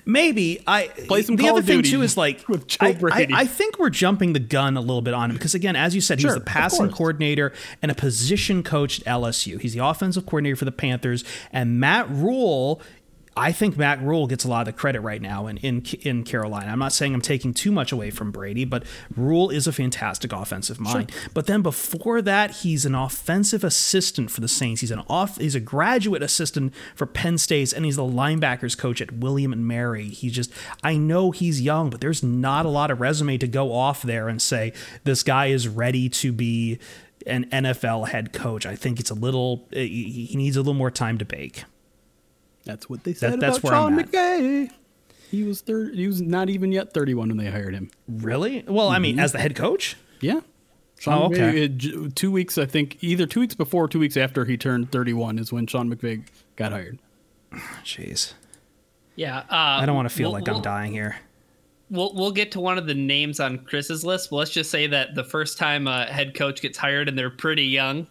[0.07, 2.93] Maybe I Play some The Call other thing too is like with Joe I, I,
[2.93, 3.35] Brady.
[3.35, 6.01] I think we're jumping the gun a little bit on him because again, as you
[6.01, 9.61] said, he was Sure, the passing coordinator and a position coach at LSU.
[9.61, 12.83] He's the offensive coordinator for the Panthers, and Matt Rhule.
[13.37, 16.25] I think Matt Rhule gets a lot of the credit right now in, in in
[16.25, 16.71] Carolina.
[16.71, 18.85] I'm not saying I'm taking too much away from Brady, but
[19.17, 21.11] Rhule is a fantastic offensive mind.
[21.33, 24.81] But then before that, he's an offensive assistant for the Saints.
[24.81, 29.01] He's an off he's a graduate assistant for Penn State, and he's the linebackers coach
[29.01, 30.09] at William and Mary.
[30.09, 33.73] He's just I know he's young, but there's not a lot of resume to go
[33.73, 36.79] off there and say this guy is ready to be
[37.27, 38.67] an NFL head coach.
[38.67, 41.65] I think it's a little he he needs a little more time to bake.
[42.65, 44.11] That's what they said that's about Sean at.
[44.11, 44.71] McVay.
[45.31, 47.91] He was thir- He was not even yet 31 when they hired him.
[48.09, 48.65] Really?
[48.67, 49.97] Well, I mean, as the head coach?
[50.21, 50.41] Yeah.
[50.99, 52.07] Sean Oh, McVay, okay.
[52.07, 54.93] uh, two weeks, I think, either two weeks before or two weeks after he turned
[54.93, 56.25] 31 is when Sean McVay
[56.57, 56.99] got hired.
[57.85, 58.33] Jeez.
[59.17, 61.17] Yeah, uh, I don't want to feel we'll- like I'm dying here.
[61.91, 64.31] We'll we'll get to one of the names on Chris's list.
[64.31, 67.29] But let's just say that the first time a head coach gets hired and they're
[67.31, 68.07] pretty young,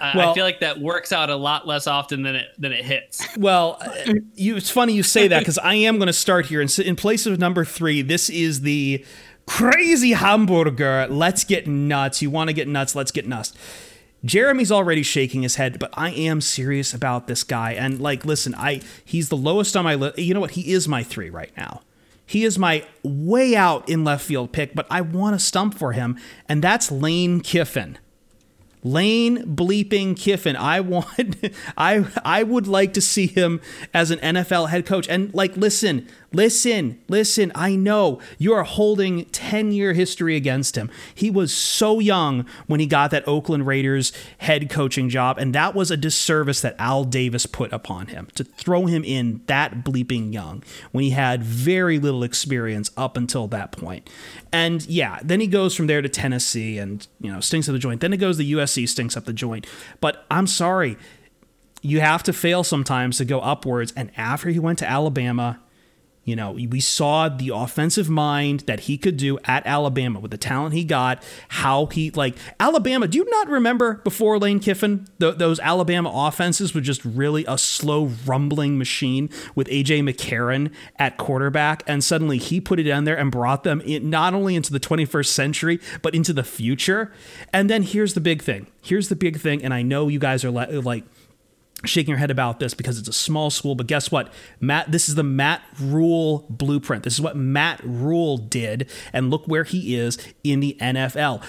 [0.00, 2.72] uh, Well- I feel like that works out a lot less often than it than
[2.72, 3.26] it hits.
[3.36, 6.60] Well, uh, you, it's funny you say that because I am going to start here.
[6.60, 9.04] In, in place of number three, this is the
[9.46, 11.06] crazy hamburger.
[11.08, 12.22] Let's get nuts.
[12.22, 12.94] You want to get nuts?
[12.94, 13.52] Let's get nuts.
[14.24, 17.72] Jeremy's already shaking his head, but I am serious about this guy.
[17.72, 20.18] And like, listen, I he's the lowest on my list.
[20.18, 20.52] You know what?
[20.52, 21.82] He is my three right now.
[22.26, 25.92] He is my way out in left field pick, but I want to stump for
[25.92, 27.98] him, and that's Lane Kiffin.
[28.84, 30.56] Lane bleeping Kiffin.
[30.56, 31.36] I want
[31.76, 33.60] I I would like to see him
[33.92, 35.08] as an NFL head coach.
[35.08, 40.90] And like listen, listen, listen, I know you are holding 10-year history against him.
[41.14, 45.74] He was so young when he got that Oakland Raiders head coaching job and that
[45.74, 50.32] was a disservice that Al Davis put upon him to throw him in that bleeping
[50.32, 54.08] young when he had very little experience up until that point.
[54.52, 57.78] And yeah, then he goes from there to Tennessee and, you know, stinks up the
[57.78, 58.00] joint.
[58.00, 59.66] Then it goes to USC, stinks up the joint.
[60.00, 60.96] But I'm sorry,
[61.82, 63.92] you have to fail sometimes to go upwards.
[63.96, 65.60] And after he went to Alabama,
[66.24, 70.38] you know, we saw the offensive mind that he could do at Alabama with the
[70.38, 73.06] talent he got, how he, like, Alabama.
[73.06, 77.58] Do you not remember before Lane Kiffin, th- those Alabama offenses were just really a
[77.58, 80.00] slow, rumbling machine with A.J.
[80.00, 81.82] McCarron at quarterback?
[81.86, 84.80] And suddenly he put it in there and brought them in, not only into the
[84.80, 87.12] 21st century, but into the future.
[87.52, 88.66] And then here's the big thing.
[88.80, 89.62] Here's the big thing.
[89.62, 91.04] And I know you guys are le- like,
[91.86, 93.74] shaking your head about this because it's a small school.
[93.74, 94.32] But guess what?
[94.60, 97.02] Matt, this is the Matt Rhule blueprint.
[97.04, 98.90] This is what Matt Rhule did.
[99.12, 101.42] And look where he is in the NFL.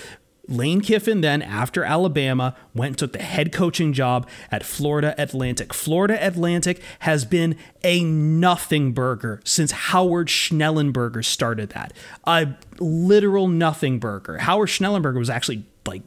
[0.47, 5.73] Lane Kiffin then, after Alabama, went and took the head coaching job at Florida Atlantic.
[5.73, 11.93] Florida Atlantic has been a nothing burger since Howard Schnellenberger started that.
[12.25, 14.37] A literal nothing burger.
[14.39, 16.03] Howard Schnellenberger was actually like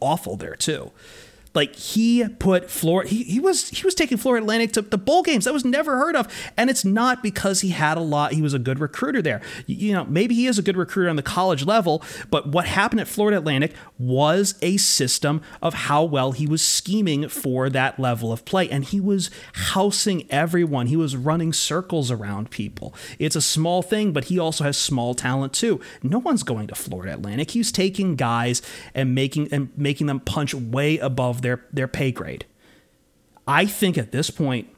[0.00, 0.90] awful there too.
[1.54, 5.22] Like he put Florida, he, he was he was taking Florida Atlantic to the bowl
[5.22, 5.44] games.
[5.44, 8.32] That was never heard of, and it's not because he had a lot.
[8.32, 9.42] He was a good recruiter there.
[9.66, 13.00] You know, maybe he is a good recruiter on the college level, but what happened
[13.00, 18.32] at Florida Atlantic was a system of how well he was scheming for that level
[18.32, 20.86] of play, and he was housing everyone.
[20.86, 22.94] He was running circles around people.
[23.18, 25.80] It's a small thing, but he also has small talent too.
[26.02, 27.50] No one's going to Florida Atlantic.
[27.50, 28.62] He's taking guys
[28.94, 32.44] and making and making them punch way above their their pay grade.
[33.46, 34.68] I think at this point,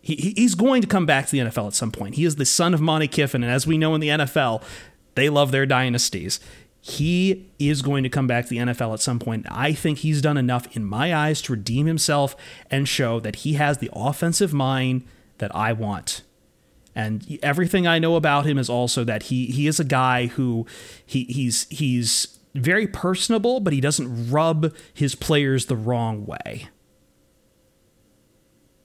[0.00, 2.14] he, he- he's going to come back to the NFL at some point.
[2.14, 4.62] He is the son of Monty Kiffin, and as we know in the NFL,
[5.14, 6.40] they love their dynasties.
[6.82, 9.46] He is going to come back to the NFL at some point.
[9.50, 12.34] I think he's done enough in my eyes to redeem himself
[12.70, 15.04] and show that he has the offensive mind
[15.38, 16.22] that I want.
[16.94, 20.66] And everything I know about him is also that he he is a guy who
[21.04, 26.68] he he's he's very personable, but he doesn't rub his players the wrong way.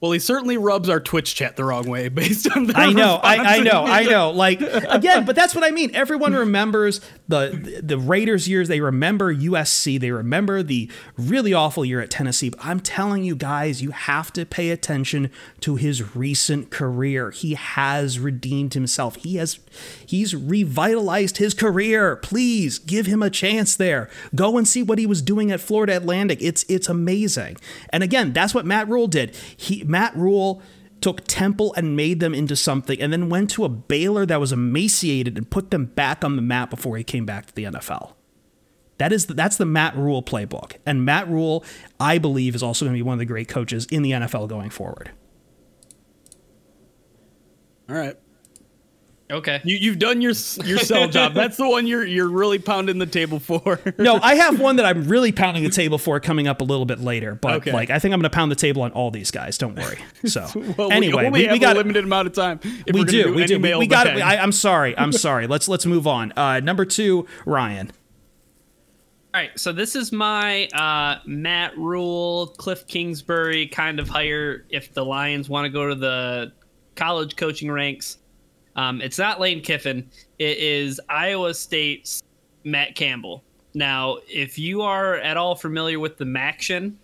[0.00, 3.18] Well, he certainly rubs our Twitch chat the wrong way based on the I know,
[3.22, 4.26] I, I know, I know.
[4.36, 5.94] Like again, but that's what I mean.
[5.94, 8.68] Everyone remembers the the Raiders years.
[8.68, 9.98] They remember USC.
[9.98, 12.50] They remember the really awful year at Tennessee.
[12.50, 15.30] But I'm telling you guys, you have to pay attention
[15.60, 17.30] to his recent career.
[17.30, 19.16] He has redeemed himself.
[19.16, 19.58] He has
[20.04, 22.16] he's revitalized his career.
[22.16, 24.10] Please give him a chance there.
[24.34, 26.38] Go and see what he was doing at Florida Atlantic.
[26.42, 27.56] It's it's amazing.
[27.90, 29.34] And again, that's what Matt Rhule did.
[29.56, 30.62] He Matt Rhule
[31.00, 34.52] took Temple and made them into something, and then went to a Baylor that was
[34.52, 38.14] emaciated and put them back on the map before he came back to the NFL.
[38.98, 41.64] That is the, that's the Matt Rhule playbook, and Matt Rhule,
[42.00, 44.48] I believe, is also going to be one of the great coaches in the NFL
[44.48, 45.10] going forward.
[47.88, 48.16] All right.
[49.28, 49.60] Okay.
[49.64, 51.34] You, you've done your your sell job.
[51.34, 53.80] That's the one you're you're really pounding the table for.
[53.98, 56.86] No, I have one that I'm really pounding the table for coming up a little
[56.86, 57.72] bit later, but Okay.
[57.72, 59.58] like I think I'm going to pound the table on all these guys.
[59.58, 59.98] Don't worry.
[60.26, 60.46] So
[60.76, 62.60] well, anyway, we only have got a limited amount of time.
[62.62, 63.58] if we we're gonna do, we do.
[63.60, 64.20] We, we got it.
[64.20, 64.96] I, I'm sorry.
[64.98, 65.46] I'm sorry.
[65.46, 66.32] Let's let's move on.
[66.36, 67.90] Uh, number two, Ryan.
[69.34, 74.94] All right, so this is my uh, Matt Rhule, Cliff Kingsbury kind of hire if
[74.94, 76.52] the Lions want to go to the
[76.94, 78.16] college coaching ranks.
[78.76, 80.08] Um, it's not Lane Kiffin.
[80.38, 82.22] It is Iowa State's
[82.64, 83.42] Matt Campbell.
[83.74, 86.94] Now, if you are at all familiar with the MACtion,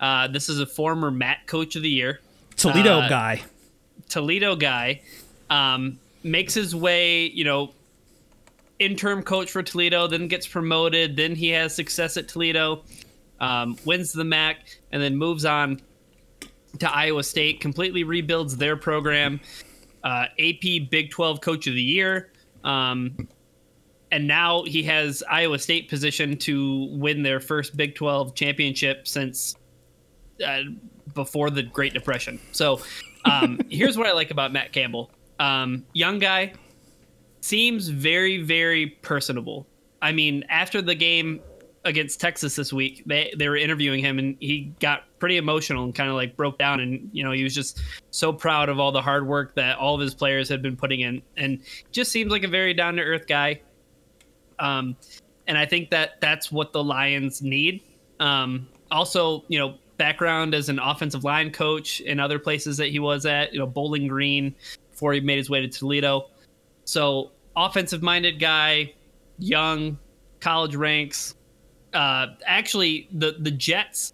[0.00, 2.20] uh, this is a former MAC Coach of the Year.
[2.56, 3.42] Toledo Uh, guy.
[4.08, 5.00] Toledo guy,
[5.50, 7.72] um, makes his way, you know,
[8.78, 12.82] interim coach for Toledo, then gets promoted, then he has success at Toledo,
[13.40, 14.56] um, wins the MAC,
[14.90, 15.80] and then moves on
[16.78, 19.40] to Iowa State, completely rebuilds their program.
[20.02, 22.32] Uh, AP Big 12 Coach of the Year.
[22.64, 23.28] Um,
[24.12, 29.56] and now he has Iowa State positioned to win their first Big 12 championship since
[30.44, 30.62] uh,
[31.14, 32.40] before the Great Depression.
[32.52, 32.80] So
[33.24, 35.10] um, here's what I like about Matt Campbell.
[35.38, 36.54] Um, young guy,
[37.40, 39.66] seems very, very personable.
[40.02, 41.40] I mean, after the game
[41.84, 45.94] against Texas this week, they, they were interviewing him and he got pretty emotional and
[45.94, 46.80] kind of like broke down.
[46.80, 49.94] And, you know, he was just so proud of all the hard work that all
[49.94, 51.60] of his players had been putting in and
[51.92, 53.60] just seems like a very down to earth guy.
[54.58, 54.96] Um,
[55.46, 57.82] and I think that that's what the Lions need.
[58.18, 62.98] Um, also, you know, background as an offensive line coach in other places that he
[62.98, 64.54] was at, you know, Bowling Green
[64.90, 66.28] before he made his way to Toledo.
[66.84, 68.94] So, offensive minded guy,
[69.38, 69.98] young,
[70.40, 71.34] college ranks.
[71.92, 74.12] Uh, actually, the the Jets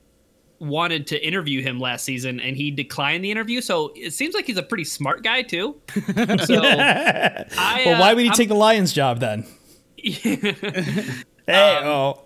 [0.58, 3.60] wanted to interview him last season, and he declined the interview.
[3.60, 5.80] So it seems like he's a pretty smart guy too.
[6.46, 9.46] So, I, well, why would he uh, take the Lions job then?
[10.06, 12.22] hey, oh.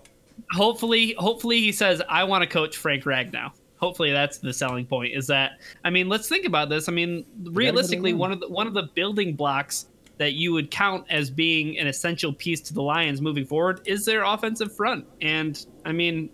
[0.51, 5.13] hopefully hopefully he says i want to coach frank ragnow hopefully that's the selling point
[5.15, 5.53] is that
[5.83, 8.83] i mean let's think about this i mean realistically one of the one of the
[8.93, 13.45] building blocks that you would count as being an essential piece to the lions moving
[13.45, 16.29] forward is their offensive front and i mean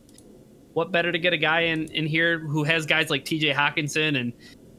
[0.77, 4.15] what better to get a guy in in here who has guys like tj hockenson
[4.19, 4.31] and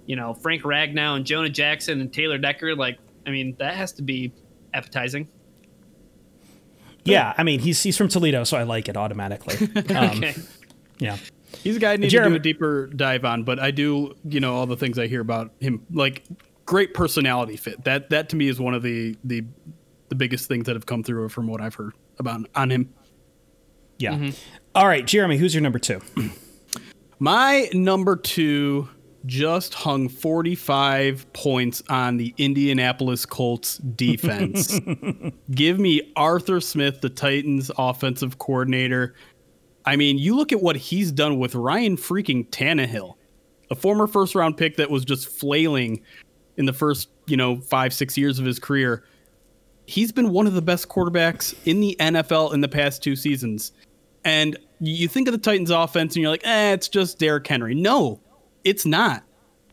[0.06, 3.92] you know frank ragnow and jonah jackson and taylor decker like i mean that has
[3.92, 4.32] to be
[4.74, 5.28] appetizing
[7.04, 9.56] Yeah, I mean he's he's from Toledo, so I like it automatically.
[9.96, 10.34] Um, okay
[10.98, 11.16] Yeah.
[11.62, 14.40] He's a guy I need to do a deeper dive on, but I do, you
[14.40, 16.22] know, all the things I hear about him, like
[16.66, 17.82] great personality fit.
[17.84, 19.44] That that to me is one of the the
[20.10, 22.92] the biggest things that have come through from what I've heard about on him.
[23.98, 24.12] Yeah.
[24.12, 24.30] Mm-hmm.
[24.74, 26.00] All right, Jeremy, who's your number two?
[27.18, 28.88] My number two
[29.26, 34.80] just hung 45 points on the Indianapolis Colts defense.
[35.50, 39.14] Give me Arthur Smith, the Titans offensive coordinator.
[39.84, 43.14] I mean, you look at what he's done with Ryan freaking Tannehill,
[43.70, 46.00] a former first round pick that was just flailing
[46.56, 49.04] in the first, you know, five, six years of his career.
[49.86, 53.72] He's been one of the best quarterbacks in the NFL in the past two seasons.
[54.28, 57.74] And you think of the Titans offense and you're like, eh, it's just Derrick Henry.
[57.74, 58.20] No,
[58.62, 59.24] it's not.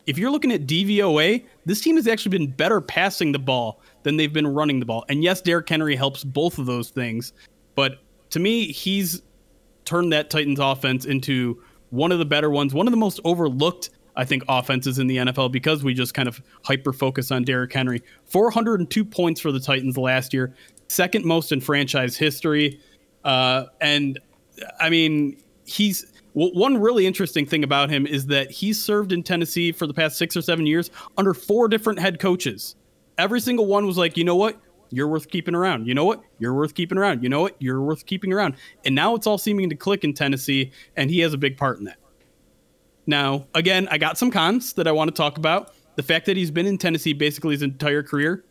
[0.06, 4.16] If you're looking at DVOA, this team has actually been better passing the ball than
[4.16, 5.04] they've been running the ball.
[5.10, 7.34] And yes, Derrick Henry helps both of those things.
[7.74, 7.98] But
[8.30, 9.20] to me, he's
[9.84, 13.90] turned that Titans offense into one of the better ones, one of the most overlooked,
[14.16, 17.74] I think, offenses in the NFL because we just kind of hyper focus on Derrick
[17.74, 18.02] Henry.
[18.24, 20.54] 402 points for the Titans last year,
[20.88, 22.80] second most in franchise history.
[23.22, 24.18] Uh, and
[24.80, 29.72] I mean, he's one really interesting thing about him is that he's served in Tennessee
[29.72, 32.76] for the past six or seven years under four different head coaches.
[33.16, 34.60] Every single one was like, you know what?
[34.90, 35.86] You're worth keeping around.
[35.86, 36.22] You know what?
[36.38, 37.22] You're worth keeping around.
[37.22, 37.56] You know what?
[37.58, 38.56] You're worth keeping around.
[38.84, 41.78] And now it's all seeming to click in Tennessee, and he has a big part
[41.78, 41.96] in that.
[43.06, 45.72] Now, again, I got some cons that I want to talk about.
[45.96, 48.44] The fact that he's been in Tennessee basically his entire career,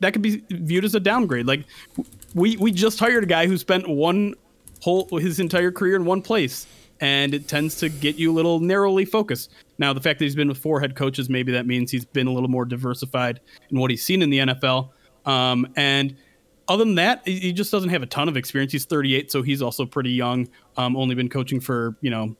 [0.00, 1.46] that could be viewed as a downgrade.
[1.46, 1.64] Like
[2.34, 4.34] we we just hired a guy who spent one
[4.80, 6.66] whole his entire career in one place,
[7.00, 9.50] and it tends to get you a little narrowly focused.
[9.78, 12.26] Now, the fact that he's been with four head coaches, maybe that means he's been
[12.26, 14.90] a little more diversified in what he's seen in the NFL.
[15.24, 16.16] Um, and
[16.68, 18.72] other than that, he just doesn't have a ton of experience.
[18.72, 20.48] He's 38, so he's also pretty young.
[20.76, 22.36] Um, only been coaching for you know,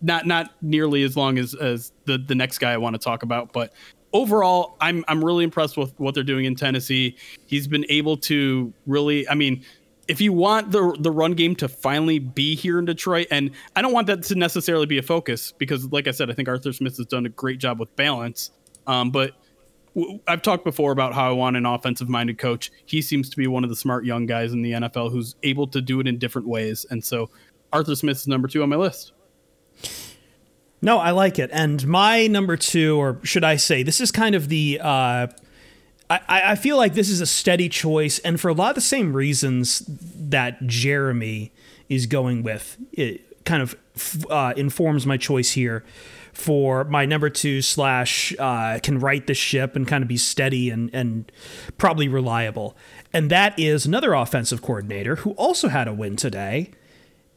[0.00, 3.22] not not nearly as long as as the the next guy I want to talk
[3.22, 3.72] about, but
[4.12, 7.16] overall, I'm I'm really impressed with what they're doing in Tennessee.
[7.46, 9.64] He's been able to really, I mean.
[10.06, 13.82] If you want the the run game to finally be here in Detroit, and I
[13.82, 16.72] don't want that to necessarily be a focus because, like I said, I think Arthur
[16.72, 18.50] Smith has done a great job with balance.
[18.86, 19.32] Um, but
[19.94, 22.70] w- I've talked before about how I want an offensive minded coach.
[22.84, 25.66] He seems to be one of the smart young guys in the NFL who's able
[25.68, 26.84] to do it in different ways.
[26.90, 27.30] And so
[27.72, 29.12] Arthur Smith is number two on my list.
[30.82, 31.48] No, I like it.
[31.52, 34.80] And my number two, or should I say, this is kind of the.
[34.82, 35.28] Uh,
[36.28, 38.80] I, I feel like this is a steady choice, and for a lot of the
[38.80, 41.52] same reasons that Jeremy
[41.88, 43.76] is going with, it kind of
[44.30, 45.84] uh, informs my choice here
[46.32, 50.68] for my number two slash uh, can write the ship and kind of be steady
[50.68, 51.30] and and
[51.78, 52.76] probably reliable,
[53.12, 56.70] and that is another offensive coordinator who also had a win today,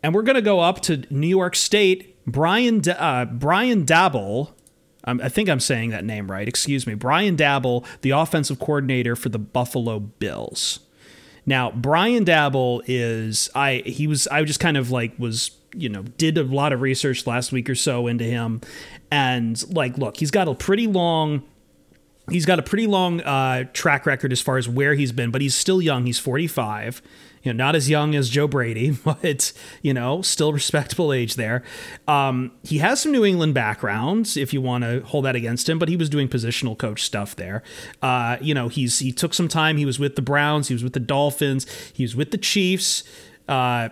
[0.02, 2.16] and we're going to go up to New York State.
[2.26, 4.52] Brian uh, Brian Daboll.
[5.08, 6.48] I think I'm saying that name right.
[6.48, 6.94] Excuse me.
[6.94, 10.82] Brian Daboll, the offensive coordinator for the Buffalo Bills.
[11.46, 16.04] Now, Brian Daboll is I he was I just kind of like was you know
[16.04, 18.62] did a lot of research last week or so into him,
[19.10, 21.44] and like look, he's got a pretty long
[22.30, 25.42] he's got a pretty long uh, track record as far as where he's been, but
[25.42, 26.06] he's still young.
[26.06, 27.02] He's 45.
[27.48, 31.64] You know, not as young as Joe Brady, but you know, still respectable age there.
[32.06, 35.80] Um, he has some New England backgrounds, if you want to hold that against him,
[35.80, 37.64] but he was doing positional coach stuff there.
[38.02, 39.78] Uh, you know, he's he took some time.
[39.78, 40.68] He was with the Browns.
[40.68, 41.66] He was with the Dolphins.
[41.94, 43.06] He was with the Chiefs.
[43.48, 43.88] Uh,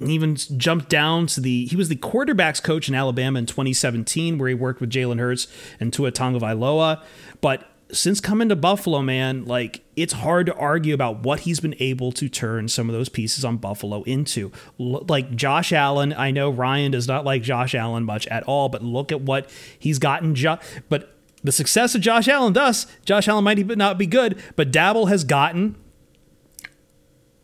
[0.00, 4.48] even jumped down to the he was the quarterbacks coach in Alabama in 2017 where
[4.48, 5.48] he worked with Jalen Hurts
[5.80, 7.02] and Tua Tagovailoa
[7.40, 11.74] but since coming to Buffalo man like it's hard to argue about what he's been
[11.78, 14.52] able to turn some of those pieces on Buffalo into.
[14.78, 18.68] L- like Josh Allen I know Ryan does not like Josh Allen much at all
[18.68, 20.58] but look at what he's gotten jo-
[20.88, 25.08] but the success of Josh Allen thus Josh Allen might not be good but Daboll
[25.08, 25.76] has gotten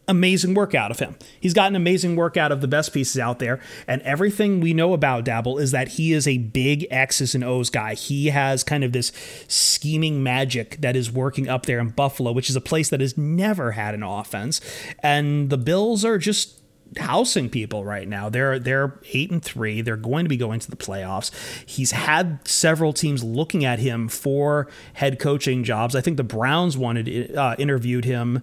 [0.09, 1.17] amazing work out of him.
[1.41, 3.61] He's gotten amazing work out of the best pieces out there.
[3.87, 7.71] And everything we know about Daboll is that he is a big X's and O's
[7.71, 7.95] guy.
[7.95, 9.13] He has kind of this
[9.49, 13.17] scheming magic that is working up there in Buffalo, which is a place that has
[13.17, 14.61] never had an offense.
[15.03, 16.61] And the Bills are just
[16.99, 18.29] housing people right now.
[18.29, 19.81] They're they're 8 and 3.
[19.81, 21.31] They're going to be going to the playoffs.
[21.67, 25.97] He's had several teams looking at him for head coaching jobs.
[25.97, 28.43] I think the Browns wanted uh, interviewed him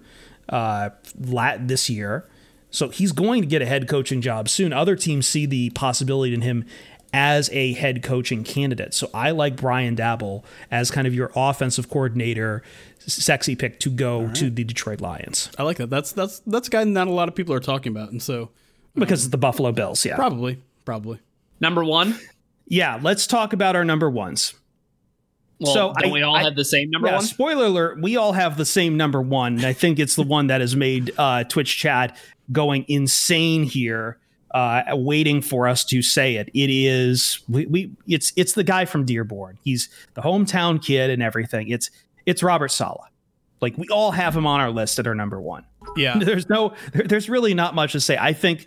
[0.51, 0.89] uh,
[1.19, 2.27] lat this year.
[2.69, 4.71] So he's going to get a head coaching job soon.
[4.71, 6.65] Other teams see the possibility in him
[7.13, 8.93] as a head coaching candidate.
[8.93, 12.63] So I like Brian Daboll as kind of your offensive coordinator,
[12.99, 15.89] sexy pick to go to the Detroit Lions I like that.
[15.89, 18.51] That's that's that's a guy not a lot of people are talking about, and so
[18.95, 20.05] because it's the Buffalo Bills.
[20.05, 20.15] Yeah.
[20.15, 21.19] probably probably.
[21.59, 22.17] Number one.
[22.67, 22.99] Yeah.
[23.01, 24.53] Let's talk about our number ones.
[25.61, 27.23] Well, So don't I- we all I- have the same number yeah, one?
[27.23, 29.63] spoiler alert, we all have the same number one.
[29.63, 32.17] I think it's the one that has made uh, Twitch chat
[32.51, 34.17] going insane here,
[34.53, 36.49] uh, waiting for us to say it.
[36.53, 39.57] It is we, we it's it's the guy from Dearborn.
[39.63, 41.69] He's the hometown kid and everything.
[41.69, 41.89] It's
[42.25, 43.07] it's Robert Saleh.
[43.61, 45.63] Like we all have him on our list at our number one.
[45.95, 46.17] Yeah.
[46.19, 48.17] There's no there- there's really not much to say.
[48.19, 48.65] I think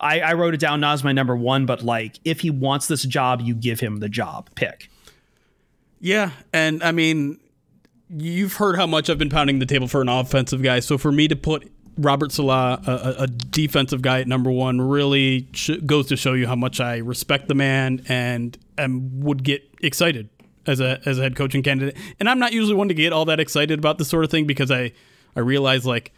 [0.00, 2.86] I, I wrote it down now as my number one, but like if he wants
[2.88, 4.50] this job, you give him the job.
[4.54, 4.90] Pick.
[6.04, 7.40] Yeah, and I mean,
[8.10, 10.80] you've heard how much I've been pounding the table for an offensive guy.
[10.80, 14.82] So for me to put Robert Saleh, a, a- a defensive guy at number one,
[14.82, 19.44] really sh- goes to show you how much I respect the man and and would
[19.44, 20.28] get excited
[20.66, 21.96] as a as a head coaching candidate.
[22.20, 24.46] And I'm not usually one to get all that excited about this sort of thing
[24.46, 24.92] because I
[25.34, 26.12] I realize like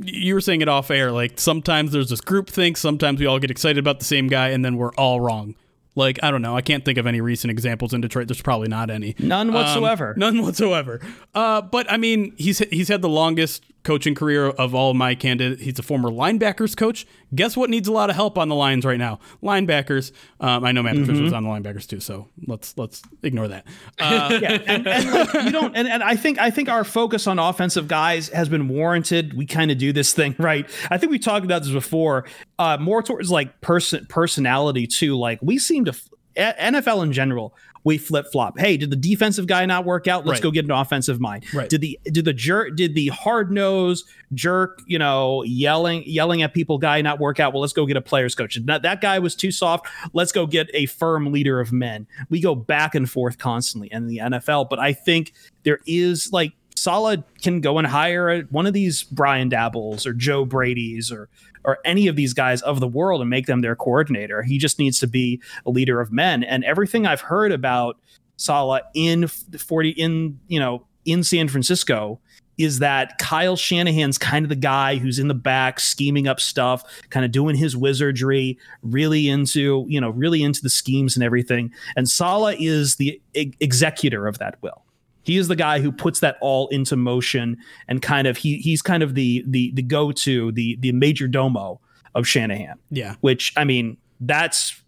[0.00, 1.12] you were saying it off air.
[1.12, 4.48] Like sometimes there's this group think, sometimes we all get excited about the same guy,
[4.48, 5.54] and then we're all wrong.
[5.98, 8.28] Like I don't know, I can't think of any recent examples in Detroit.
[8.28, 9.14] There's probably not any.
[9.18, 10.14] None Um, whatsoever.
[10.16, 11.00] none whatsoever.
[11.34, 15.62] Uh, but I mean, he's he's had the longest coaching career of all my candidates.
[15.62, 17.06] He's a former linebackers coach.
[17.34, 19.20] Guess what needs a lot of help on the lines right now?
[19.42, 20.12] Linebackers.
[20.40, 23.66] Um, I know Matt Patricia was on the linebackers too, so let's let's ignore that.
[23.98, 27.26] Uh, yeah, and, and like, you don't, and, and I think I think our focus
[27.26, 29.34] on offensive guys has been warranted.
[29.34, 30.68] We kind of do this thing right.
[30.90, 32.26] I think we talked about this before.
[32.58, 35.18] Uh, more towards like person personality too.
[35.18, 35.94] Like we seem to.
[36.36, 37.52] NFL in general,
[37.84, 38.58] we flip flop.
[38.58, 40.26] Hey, did the defensive guy not work out?
[40.26, 40.44] Let's Right.
[40.44, 41.44] go get an offensive mind.
[41.54, 41.68] Right.
[41.68, 44.04] Did the did the jerk did the hard nose
[44.34, 47.52] jerk, you know, yelling yelling at people guy not work out?
[47.52, 48.58] Well, let's go get a players coach.
[48.66, 49.86] That that guy was too soft.
[50.12, 52.06] Let's go get a firm leader of men.
[52.28, 56.52] We go back and forth constantly in the NFL, but I think there is like
[56.74, 61.28] Saleh can go and hire one of these Brian Dabolls or Joe Brady's or
[61.68, 64.42] or any of these guys of the world and make them their coordinator.
[64.42, 66.42] He just needs to be a leader of men.
[66.42, 67.98] And everything I've heard about
[68.36, 72.18] Saleh in 40 in, you know, in San Francisco
[72.56, 76.82] is that Kyle Shanahan's kind of the guy who's in the back scheming up stuff,
[77.10, 81.70] kind of doing his wizardry, really into, you know, really into the schemes and everything.
[81.96, 84.82] And Saleh is the e- executor of that will.
[85.28, 88.82] He is the guy who puts that all into motion and kind of he he's
[88.82, 91.80] kind of the the the go-to, the the major domo
[92.14, 93.14] of Shanahan, Yeah.
[93.20, 94.82] which I mean, that's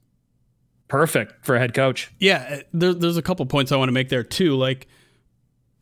[0.89, 2.11] perfect for a head coach.
[2.19, 4.57] Yeah, uh, there, there's a couple points I want to make there too.
[4.57, 4.89] Like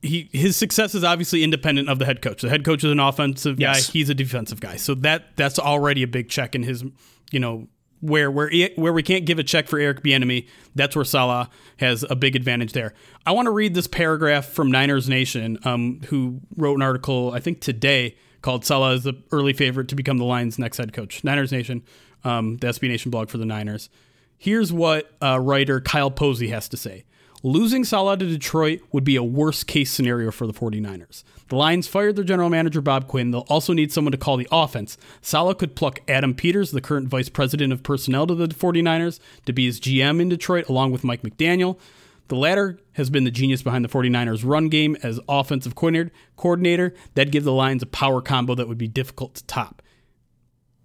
[0.02, 2.42] he his success is obviously independent of the head coach.
[2.42, 3.86] The head coach is an offensive Yes.
[3.86, 3.92] guy.
[3.92, 4.76] He's a defensive guy.
[4.76, 6.84] So that that's already a big check in his
[7.30, 7.68] you know
[8.00, 10.46] where where where we can't give a check for Eric Bieniemy.
[10.74, 12.94] That's where Saleh has a big advantage there.
[13.26, 17.40] I want to read this paragraph from Niners Nation, um, who wrote an article I
[17.40, 21.24] think today called Saleh is the early favorite to become the Lions' next head coach.
[21.24, 21.82] Niners Nation,
[22.24, 23.90] um, the SB Nation blog for the Niners.
[24.36, 27.04] Here's what uh, writer Kyle Posey has to say.
[27.44, 31.22] Losing Saleh to Detroit would be a worst case scenario for the 49ers.
[31.48, 33.30] The Lions fired their general manager Bob Quinn.
[33.30, 34.98] They'll also need someone to call the offense.
[35.20, 39.52] Saleh could pluck Adam Peters, the current vice president of personnel to the 49ers, to
[39.52, 41.78] be his GM in Detroit, along with Mike McDaniel.
[42.26, 46.12] The latter has been the genius behind the 49ers run game as offensive coordinator.
[46.36, 46.92] coordinator.
[47.14, 49.80] That'd give the Lions a power combo that would be difficult to top.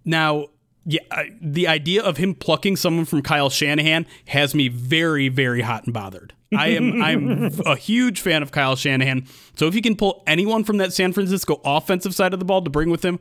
[0.04, 0.46] Now,
[0.86, 5.62] yeah, I, the idea of him plucking someone from Kyle Shanahan has me very, very
[5.62, 6.34] hot and bothered.
[6.56, 9.26] I am I'm a huge fan of Kyle Shanahan.
[9.56, 12.62] So if you can pull anyone from that San Francisco offensive side of the ball
[12.62, 13.18] to bring with him,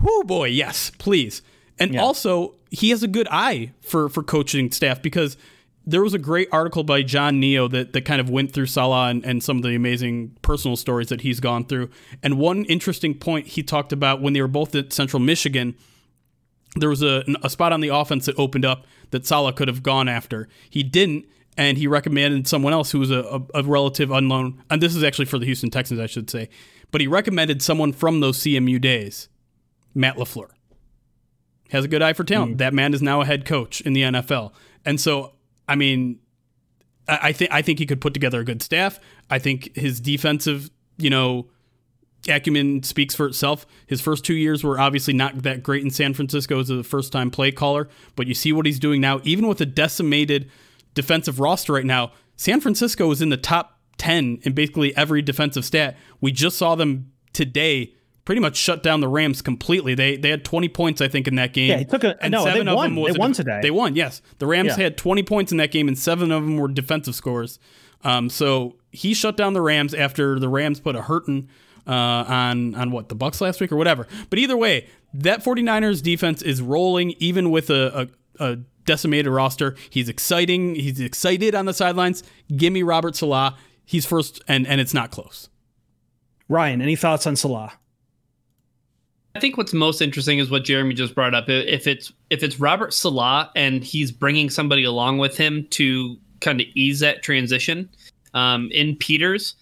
[0.00, 1.42] whoo boy, yes, please.
[1.78, 5.36] And also, he has a good eye for for coaching staff because
[5.86, 9.10] there was a great article by John Niyo that, that kind of went through Saleh
[9.10, 11.90] and, and some of the amazing personal stories that he's gone through.
[12.22, 15.74] And one interesting point he talked about when they were both at Central Michigan,
[16.74, 19.82] there was a, a spot on the offense that opened up that Saleh could have
[19.82, 20.48] gone after.
[20.68, 24.62] He didn't, and he recommended someone else who was a, a, a relative unknown.
[24.70, 26.48] And this is actually for the Houston Texans, I should say.
[26.90, 29.28] But he recommended someone from those CMU days,
[29.94, 30.50] Matt LaFleur.
[31.70, 32.52] Has a good eye for talent.
[32.52, 32.58] Mm-hmm.
[32.58, 34.52] That man is now a head coach in the NFL.
[34.84, 35.32] And so,
[35.66, 36.20] I mean,
[37.08, 39.00] I, I think I think he could put together a good staff.
[39.30, 41.48] I think his defensive, you know,
[42.28, 43.66] acumen speaks for itself.
[43.86, 47.12] His first two years were obviously not that great in San Francisco as a first
[47.12, 49.20] time play caller, but you see what he's doing now.
[49.24, 50.50] Even with a decimated
[50.94, 55.64] defensive roster right now, San Francisco is in the top 10 in basically every defensive
[55.64, 55.96] stat.
[56.20, 57.94] We just saw them today
[58.24, 59.94] pretty much shut down the Rams completely.
[59.94, 61.68] They they had 20 points, I think, in that game.
[61.70, 62.96] Yeah, he took a- no, they won.
[62.96, 63.60] was They won today.
[63.62, 64.22] They won, yes.
[64.38, 64.84] The Rams Yeah.
[64.84, 67.58] had 20 points in that game, and seven of them were defensive scores.
[68.02, 71.48] Um, so he shut down the Rams after the Rams put a hurting
[71.86, 74.06] uh, on on what the Bucs last week or whatever.
[74.30, 78.08] But either way, that 49ers defense is rolling even with a,
[78.38, 79.76] a, a decimated roster.
[79.90, 80.74] He's exciting.
[80.74, 82.22] He's excited on the sidelines.
[82.54, 83.54] Give me Robert Saleh.
[83.84, 85.48] He's first, and and it's not close.
[86.48, 87.72] Ryan, any thoughts on Saleh?
[89.34, 91.48] I think what's most interesting is what Jeremy just brought up.
[91.48, 96.60] If it's if it's Robert Saleh and he's bringing somebody along with him to kind
[96.60, 97.88] of ease that transition
[98.34, 99.56] um, in Peters,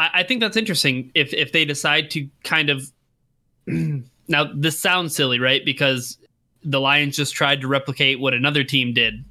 [0.00, 1.12] I, I think that's interesting.
[1.14, 2.90] If if they decide to kind of
[3.66, 5.64] now this sounds silly, right?
[5.64, 6.18] Because
[6.64, 9.24] the Lions just tried to replicate what another team did,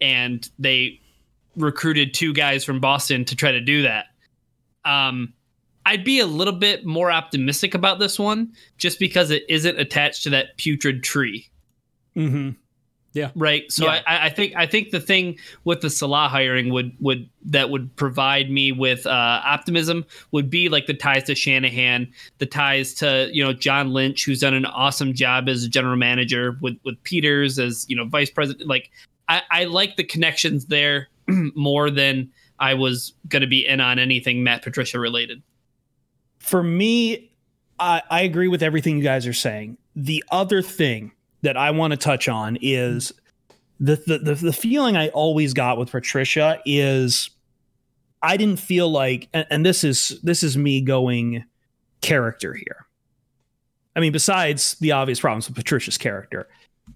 [0.00, 1.00] and they
[1.56, 4.06] recruited two guys from Boston to try to do that.
[4.84, 5.32] Um,
[5.84, 10.22] I'd be a little bit more optimistic about this one just because it isn't attached
[10.24, 11.50] to that putrid tree.
[12.16, 12.50] Mm-hmm.
[13.34, 13.70] Right.
[13.70, 14.02] So Yeah.
[14.06, 17.94] I, I think I think the thing with the Saleh hiring would would that would
[17.96, 23.28] provide me with uh, optimism would be like the ties to Shanahan, the ties to
[23.32, 27.02] you know John Lynch, who's done an awesome job as a general manager with with
[27.02, 28.68] Peters as you know vice president.
[28.68, 28.90] Like
[29.28, 31.08] I, I like the connections there
[31.54, 35.42] more than I was going to be in on anything Matt Patricia related.
[36.38, 37.32] For me,
[37.78, 39.78] I, I agree with everything you guys are saying.
[39.94, 41.12] The other thing
[41.42, 43.12] that I want to touch on is
[43.80, 47.30] the, the the the feeling I always got with Patricia is
[48.22, 51.44] I didn't feel like, and, and this is this is me going
[52.00, 52.86] character here.
[53.96, 56.48] I mean, besides the obvious problems with Patricia's character,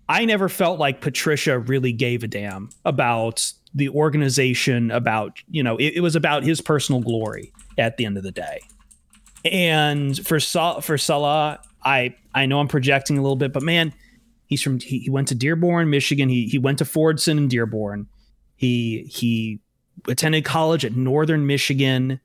[0.09, 5.77] I never felt like Patricia really gave a damn about the organization about you know
[5.77, 8.61] it, it was about his personal glory at the end of the day.
[9.45, 13.93] And for Sal- for Saleh, I I know I'm projecting a little bit, but man,
[14.47, 16.29] he's from he, he went to Dearborn, Michigan.
[16.29, 18.07] He he went to Fordson in Dearborn.
[18.57, 19.61] He he
[20.09, 22.21] attended college at Northern Michigan.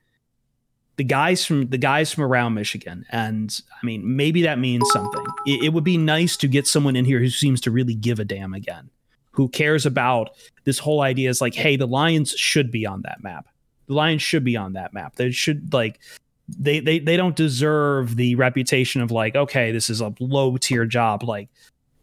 [0.97, 5.25] The guys from the guys from around Michigan, and I mean, maybe that means something.
[5.45, 8.19] It, it would be nice to get someone in here who seems to really give
[8.19, 8.89] a damn again,
[9.31, 10.31] who cares about
[10.63, 11.29] this whole idea.
[11.29, 13.47] Is like, hey, the Lions should be on that map.
[13.87, 15.15] The Lions should be on that map.
[15.15, 15.99] They should like
[16.47, 20.85] they they they don't deserve the reputation of like, okay, this is a low tier
[20.85, 21.23] job.
[21.23, 21.49] Like,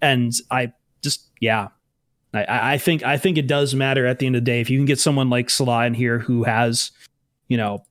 [0.01, 0.73] and I
[1.03, 1.69] just yeah,
[2.35, 4.71] I, I think I think it does matter at the end of the day if
[4.71, 6.91] you can get someone like Saleh in here who has,
[7.49, 7.85] you know,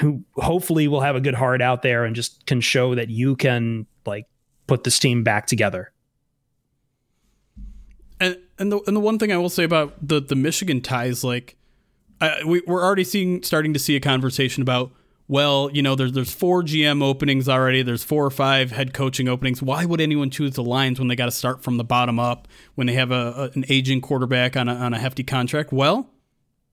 [0.00, 3.36] who hopefully will have a good heart out there and just can show that you
[3.36, 4.26] can like
[4.66, 5.92] put this team back together.
[8.20, 11.24] And and the and the one thing I will say about the the Michigan ties,
[11.24, 11.56] like,
[12.20, 14.92] I, we we're already seeing starting to see a conversation about.
[15.26, 17.82] Well, you know, there's there's four GM openings already.
[17.82, 19.62] There's four or five head coaching openings.
[19.62, 22.46] Why would anyone choose the Lions when they got to start from the bottom up?
[22.74, 25.72] When they have a, a an aging quarterback on a on a hefty contract?
[25.72, 26.10] Well,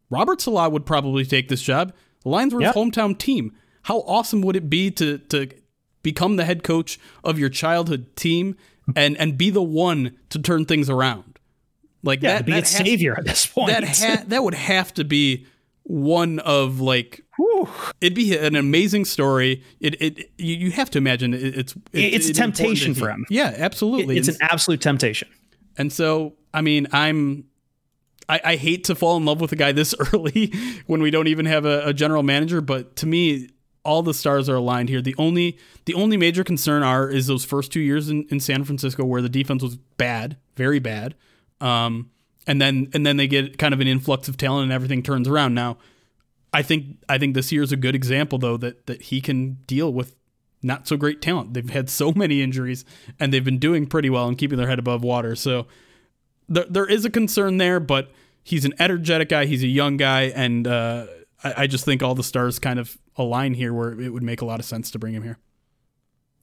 [0.09, 1.93] Robert Saleh would probably take this job.
[2.23, 2.75] The Lions were Yep.
[2.75, 3.55] his hometown team.
[3.83, 5.47] How awesome would it be to to
[6.03, 8.57] become the head coach of your childhood team
[8.97, 11.39] and and be the one to turn things around?
[12.03, 13.69] Like Yeah, that, be that its has- savior at this point.
[13.69, 15.45] that ha- that would have to be
[15.91, 17.21] one of like
[17.99, 19.61] it'd be an amazing story.
[19.81, 23.25] It it you, you have to imagine it, it's It's a temptation for him.
[23.29, 24.17] Yeah, absolutely.
[24.17, 25.27] it's an absolute temptation.
[25.77, 27.45] and so I mean I'm.
[28.29, 30.53] I, I hate to fall in love with a guy this early
[30.87, 33.49] when we don't even have a, a general manager, but to me,
[33.83, 35.01] all the stars are aligned here.
[35.01, 38.63] The only the only major concern are is those first two years in, in San
[38.63, 41.15] Francisco where the defense was bad, very bad.
[41.59, 42.11] Um,
[42.47, 45.27] and then and then they get kind of an influx of talent and everything turns
[45.27, 45.53] around.
[45.53, 45.77] Now,
[46.53, 49.53] I think I think this year is a good example though that that he can
[49.67, 50.15] deal with
[50.63, 51.53] not so great talent.
[51.53, 52.85] They've had so many injuries
[53.19, 55.35] and they've been doing pretty well and keeping their head above water.
[55.35, 55.67] So
[56.47, 58.11] there, there is a concern there, but
[58.43, 59.45] he's an energetic guy.
[59.45, 61.07] He's a young guy, and uh,
[61.43, 64.45] I just think all the stars kind of align here where it would make a
[64.45, 65.37] lot of sense to bring him here.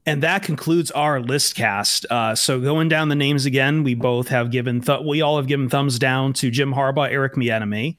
[0.06, 2.06] And that concludes our list cast.
[2.08, 5.46] Uh, so going down the names again, we both have given th- we all have
[5.46, 7.98] given thumbs down to Jim Harbaugh, Eric Bieniemy,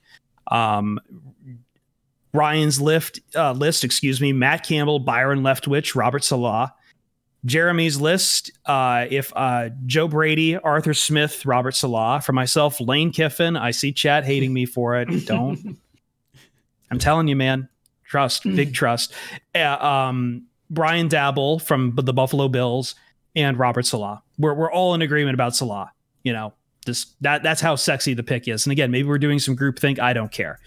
[0.49, 0.99] um,
[2.33, 6.69] Ryan's lift uh, list, excuse me, Matt Campbell, Byron Leftwich, Robert Saleh.
[7.45, 12.21] Jeremy's list, uh, if uh, Joe Brady, Arthur Smith, Robert Saleh.
[12.23, 13.55] For myself, Lane Kiffin.
[13.55, 15.05] I see chat hating me for it.
[15.25, 15.77] Don't.
[16.91, 17.69] I'm telling you, man.
[18.03, 19.13] Trust, big trust.
[19.53, 22.95] Uh, um, Brian Daboll from the Buffalo Bills
[23.35, 24.19] and Robert Saleh.
[24.37, 25.89] We're we're all in agreement about Saleh.
[26.23, 26.53] You know,
[26.85, 28.65] just that that's how sexy the pick is.
[28.65, 29.99] And again, maybe we're doing some group think.
[29.99, 30.59] I don't care.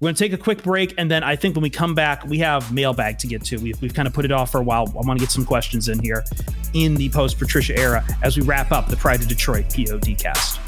[0.00, 2.24] We're going to take a quick break, and then I think when we come back,
[2.24, 3.58] we have mailbag to get to.
[3.58, 4.88] We've, we've kind of put it off for a while.
[4.88, 6.24] I want to get some questions in here
[6.72, 10.58] in the post Patricia era as we wrap up the Pride of Detroit POD cast.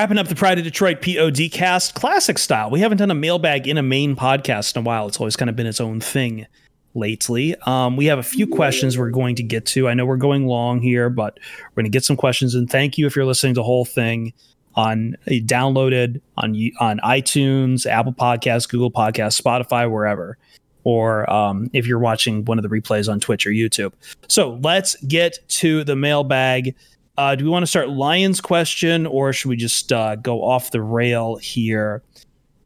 [0.00, 2.70] Wrapping up the Pride of Detroit POD cast, classic style.
[2.70, 5.06] We haven't done a mailbag in a main podcast in a while.
[5.08, 6.46] It's always kind of been its own thing
[6.94, 7.54] lately.
[7.66, 9.90] Um, we have a few questions we're going to get to.
[9.90, 12.54] I know we're going long here, but we're going to get some questions.
[12.54, 14.32] And thank you if you're listening to the whole thing
[14.74, 20.38] on uh, downloaded on on iTunes, Apple Podcasts, Google Podcasts, Spotify, wherever.
[20.82, 23.92] Or um, if you're watching one of the replays on Twitch or YouTube.
[24.28, 26.74] So let's get to the mailbag.
[27.20, 30.70] Uh, do we want to start Lions question or should we just uh, go off
[30.70, 32.02] the rail here?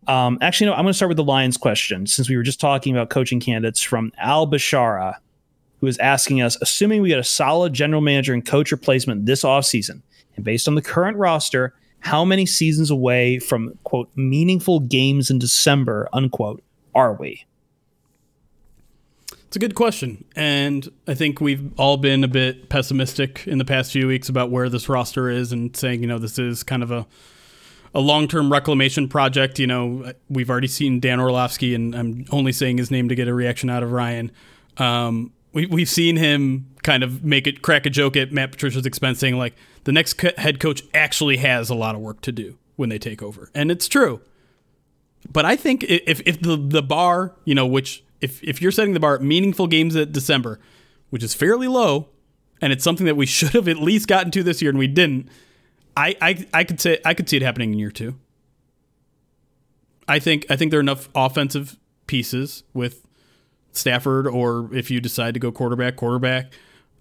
[0.06, 2.60] Um, actually, no, I'm going to start with the Lions question since we were just
[2.60, 5.16] talking about coaching candidates from Al Bashara,
[5.80, 9.42] who is asking us assuming we get a solid general manager and coach replacement this
[9.42, 10.02] offseason,
[10.36, 15.40] and based on the current roster, how many seasons away from, quote, meaningful games in
[15.40, 16.62] December, unquote,
[16.94, 17.44] are we?
[19.54, 20.24] It's a good question.
[20.34, 24.50] And I think we've all been a bit pessimistic in the past few weeks about
[24.50, 27.06] where this roster is and saying, you know, this is kind of a
[27.94, 29.60] a long-term reclamation project.
[29.60, 33.28] You know, we've already seen Dan Orlovsky, and I'm only saying his name to get
[33.28, 34.32] a reaction out of Ryan.
[34.78, 38.86] Um, we we've seen him kind of make it crack a joke at Matt Patricia's
[38.86, 42.58] expense, saying like the next head coach actually has a lot of work to do
[42.74, 44.20] when they take over, and it's true.
[45.32, 48.94] But I think if if the the bar, you know, which if if you're setting
[48.94, 50.58] the bar at meaningful games at December,
[51.10, 52.08] which is fairly low,
[52.60, 54.86] and it's something that we should have at least gotten to this year and we
[54.86, 55.28] didn't,
[55.96, 58.16] I I I could say I could see it happening in year two.
[60.08, 63.06] I think I think there are enough offensive pieces with
[63.72, 66.52] Stafford, or if you decide to go quarterback, quarterback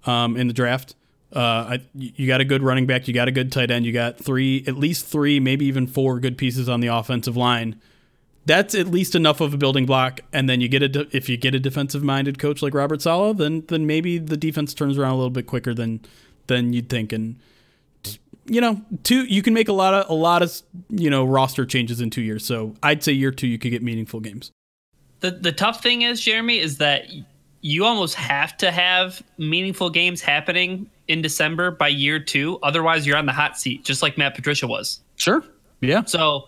[0.06, 0.96] um, in the draft.
[1.36, 1.40] Uh,
[1.80, 4.20] I, you got a good running back, you got a good tight end, you got
[4.20, 7.82] three, at least three, maybe even four good pieces on the offensive line.
[8.46, 10.20] That's at least enough of a building block.
[10.34, 13.02] And then you get a de- if you get a defensive minded coach like Robert
[13.02, 16.02] Saleh, then then maybe the defense turns around a little bit quicker than
[16.48, 17.14] than you'd think.
[17.14, 17.38] And
[18.46, 21.66] you know, two you can make a lot of a lot of you know roster
[21.66, 22.46] changes in two years.
[22.46, 24.52] So I'd say year two you could get meaningful games.
[25.22, 27.06] The the tough thing is, Jeremy, is that
[27.62, 32.60] you almost have to have meaningful games happening in December by year two.
[32.62, 35.00] Otherwise, you're on the hot seat, just like Matt Patricia was.
[35.16, 35.44] Sure.
[35.80, 36.04] Yeah.
[36.04, 36.46] So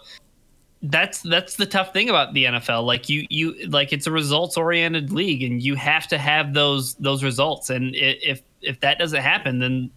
[0.83, 2.85] that's that's the tough thing about the NFL.
[2.85, 6.95] Like you you like it's a results oriented league, and you have to have those
[6.95, 7.69] those results.
[7.69, 9.89] And if if that doesn't happen, then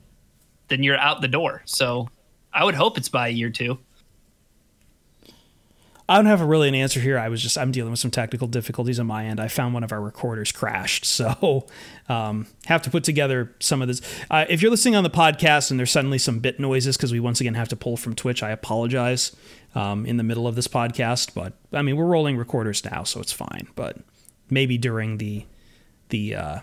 [0.68, 1.62] then you're out the door.
[1.64, 2.08] So
[2.52, 3.78] I would hope it's by year two.
[6.08, 7.18] I don't have a really an answer here.
[7.18, 9.38] I was just I'm dealing with some technical difficulties on my end.
[9.38, 11.66] I found one of our recorders crashed, so
[12.08, 14.00] um, have to put together some of this.
[14.30, 17.20] Uh, if you're listening on the podcast and there's suddenly some bit noises because we
[17.20, 19.36] once again have to pull from Twitch, I apologize
[19.74, 21.34] um, in the middle of this podcast.
[21.34, 23.68] But I mean we're rolling recorders now, so it's fine.
[23.74, 23.98] But
[24.48, 25.44] maybe during the
[26.08, 26.58] the uh,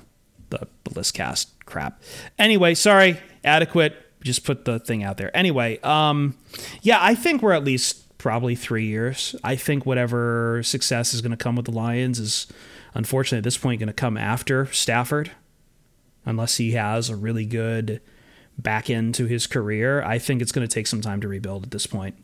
[0.50, 2.02] the, the listcast crap.
[2.40, 3.96] Anyway, sorry, adequate.
[4.24, 5.36] Just put the thing out there.
[5.38, 6.36] Anyway, um,
[6.82, 9.36] yeah, I think we're at least probably three years.
[9.44, 12.48] I think whatever success is going to come with the Lions is,
[12.96, 15.30] unfortunately, at this point, going to come after Stafford,
[16.26, 18.02] unless he has a really good
[18.58, 20.02] back end to his career.
[20.02, 22.16] I think it's going to take some time to rebuild at this point.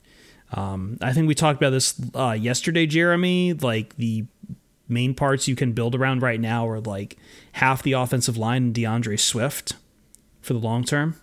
[0.53, 3.53] Um, I think we talked about this uh, yesterday, Jeremy.
[3.53, 4.25] Like the
[4.89, 7.15] main parts you can build around right now are like
[7.51, 9.73] half the offensive line and D'Andre Swift
[10.41, 11.21] for the long term.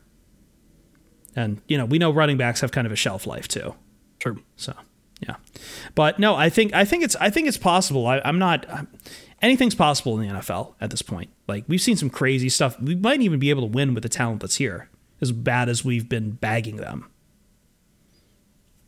[1.35, 3.75] And, you know, we know running backs have kind of a shelf life too.
[4.35, 4.43] True.
[4.57, 4.75] So,
[5.21, 5.37] yeah.
[5.95, 8.07] But no, I think I think it's I think it's possible.
[8.07, 8.89] I, I'm not I'm,
[9.43, 11.31] anything's possible in the NFL at this point.
[11.47, 12.81] Like we've seen some crazy stuff.
[12.81, 14.89] We might even be able to win with the talent that's here,
[15.21, 17.11] as bad as we've been bagging them.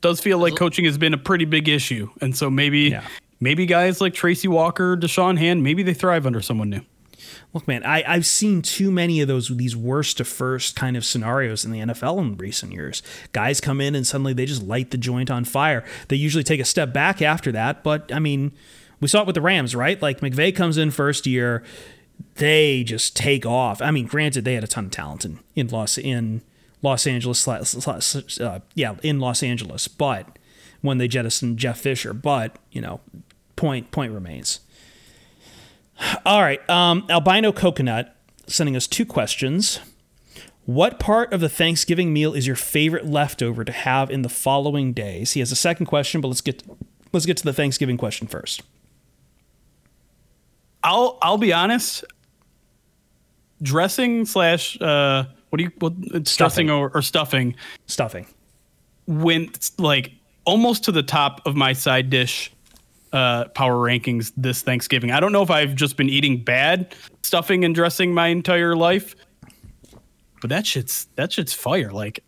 [0.01, 3.05] does feel like coaching has been a pretty big issue, and so maybe Yeah.
[3.41, 6.81] maybe guys like Tracy Walker, Da'Shawn Hand, maybe they thrive under someone new.
[7.53, 11.05] Look, man, I, I've seen too many of those these worst to first kind of
[11.05, 13.03] scenarios in the NFL in recent years.
[13.33, 15.85] Guys come in and suddenly they just light the joint on fire.
[16.09, 18.53] They usually take a step back after that, but I mean,
[19.01, 20.01] we saw it with the Rams, right?
[20.01, 21.65] Like McVay comes in first year,
[22.37, 23.83] they just take off.
[23.83, 26.43] I mean, granted, they had a ton of talent in, in Los in
[26.83, 30.39] Los Angeles, uh, yeah, in Los Angeles, but
[30.83, 33.01] when they jettisoned Jeff Fisher, but you know,
[33.57, 34.61] point point remains.
[36.25, 36.69] All right.
[36.69, 39.81] Um, Albino Coconut sending us two questions.
[40.67, 44.93] What part of the Thanksgiving meal is your favorite leftover to have in the following
[44.93, 45.33] days?
[45.33, 46.63] He has a second question, but let's get
[47.13, 48.63] let's get to the Thanksgiving question first.
[50.85, 52.05] I'll I'll be honest.
[53.63, 56.71] Dressing slash uh, what do you what Stuffing.
[56.71, 57.55] or, or stuffing
[57.87, 58.27] Stuffing.
[59.07, 60.13] went like
[60.47, 62.53] almost to the top of my side dish
[63.13, 65.11] uh, power rankings this Thanksgiving.
[65.11, 69.15] I don't know if I've just been eating bad stuffing and dressing my entire life,
[70.41, 71.91] but that shit's that shit's fire.
[71.91, 72.23] Like,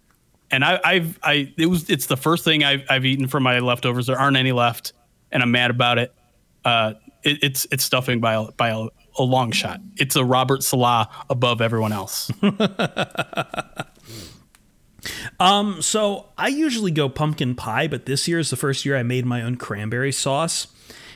[0.51, 3.59] and I, I've I it was it's the first thing I've I've eaten from my
[3.61, 4.07] leftovers.
[4.07, 4.93] There aren't any left,
[5.31, 6.15] and I'm mad about it.
[6.65, 8.87] Uh, it it's it's stuffing by a, by a,
[9.19, 9.81] a long shot.
[9.97, 12.31] It's a Robert Saleh above everyone else.
[15.41, 19.27] So I usually go pumpkin pie, but this year is the first year I made
[19.27, 20.69] my own cranberry sauce.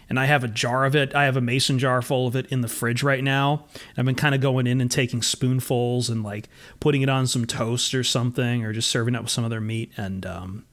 [0.08, 1.16] And I have a jar of it.
[1.16, 3.64] I have a mason jar full of it in the fridge right now.
[3.96, 7.44] I've been kind of going in and taking spoonfuls and like putting it on some
[7.44, 9.90] toast or something, or just serving it with some other meat.
[9.96, 10.64] And um,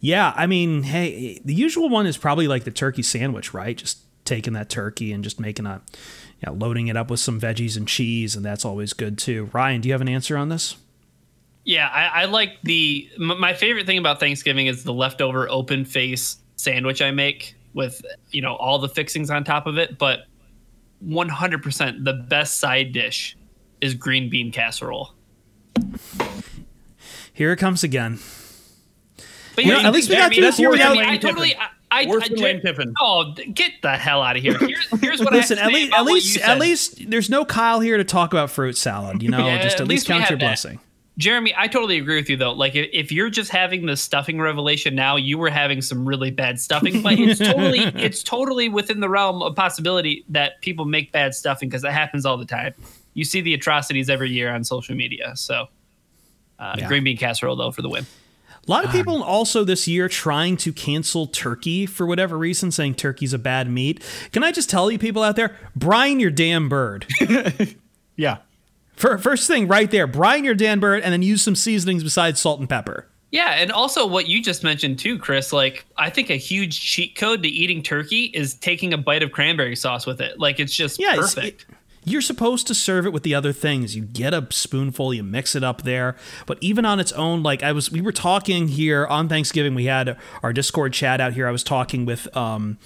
[0.00, 3.76] yeah, I mean, hey, the usual one is probably like the turkey sandwich, right?
[3.76, 5.80] Just taking that turkey and just making a,
[6.42, 9.48] yeah, loading it up with some veggies and cheese, and that's always good too.
[9.52, 10.76] Ryan, do you have an answer on this?
[11.64, 13.08] Yeah, I, I like the.
[13.16, 18.02] m- My favorite thing about Thanksgiving is the leftover open face sandwich I make with
[18.30, 19.98] you know all the fixings on top of it.
[19.98, 20.20] But
[21.06, 23.36] 100% the best side dish
[23.80, 25.14] is green bean casserole.
[27.32, 28.18] Here it comes again.
[29.54, 31.68] But Yeah, at least we got Jeremy, through this year I, mean, I totally, I,
[31.90, 32.94] I, Worse I than Jer- Lane Kiffin.
[33.00, 34.56] Oh, get the hell out of here!
[34.58, 37.30] Here's, here's what Listen, I have at to say least, at least, at least, there's
[37.30, 39.22] no Kyle here to talk about fruit salad.
[39.22, 40.44] You know, Yeah, just at, at least least count have your that.
[40.44, 40.80] blessing.
[41.18, 42.52] Jeremy, I totally agree with you though.
[42.52, 46.30] Like if, if you're just having the stuffing revelation now, you were having some really
[46.30, 51.12] bad stuffing, but it's totally it's totally within the realm of possibility that people make
[51.12, 52.72] bad stuffing because that happens all the time.
[53.12, 55.32] You see the atrocities every year on social media.
[55.36, 55.66] So
[56.58, 56.88] uh, Yeah.
[56.88, 58.06] green bean casserole though for the win.
[58.66, 62.94] A lot of people also this year trying to cancel turkey for whatever reason, saying
[62.94, 64.02] turkey's a bad meat.
[64.32, 67.06] Can I just tell you, people out there, brine your damn bird.
[68.16, 68.38] Yeah.
[69.00, 72.60] First thing right there, brine your damn bird, and then use some seasonings besides salt
[72.60, 73.06] and pepper.
[73.32, 75.52] Yeah, and also what you just mentioned too, Chris.
[75.52, 79.30] Like, I think a huge cheat code to eating turkey is taking a bite of
[79.32, 80.38] cranberry sauce with it.
[80.38, 81.66] Like, it's just Yeah, it's- perfect.
[82.02, 83.94] You're supposed to serve it with the other things.
[83.94, 86.16] You get a spoonful, you mix it up there.
[86.46, 89.74] But even on its own, like I was, we were talking here on Thanksgiving.
[89.74, 91.46] We had our Discord chat out here.
[91.46, 92.78] I was talking with, um,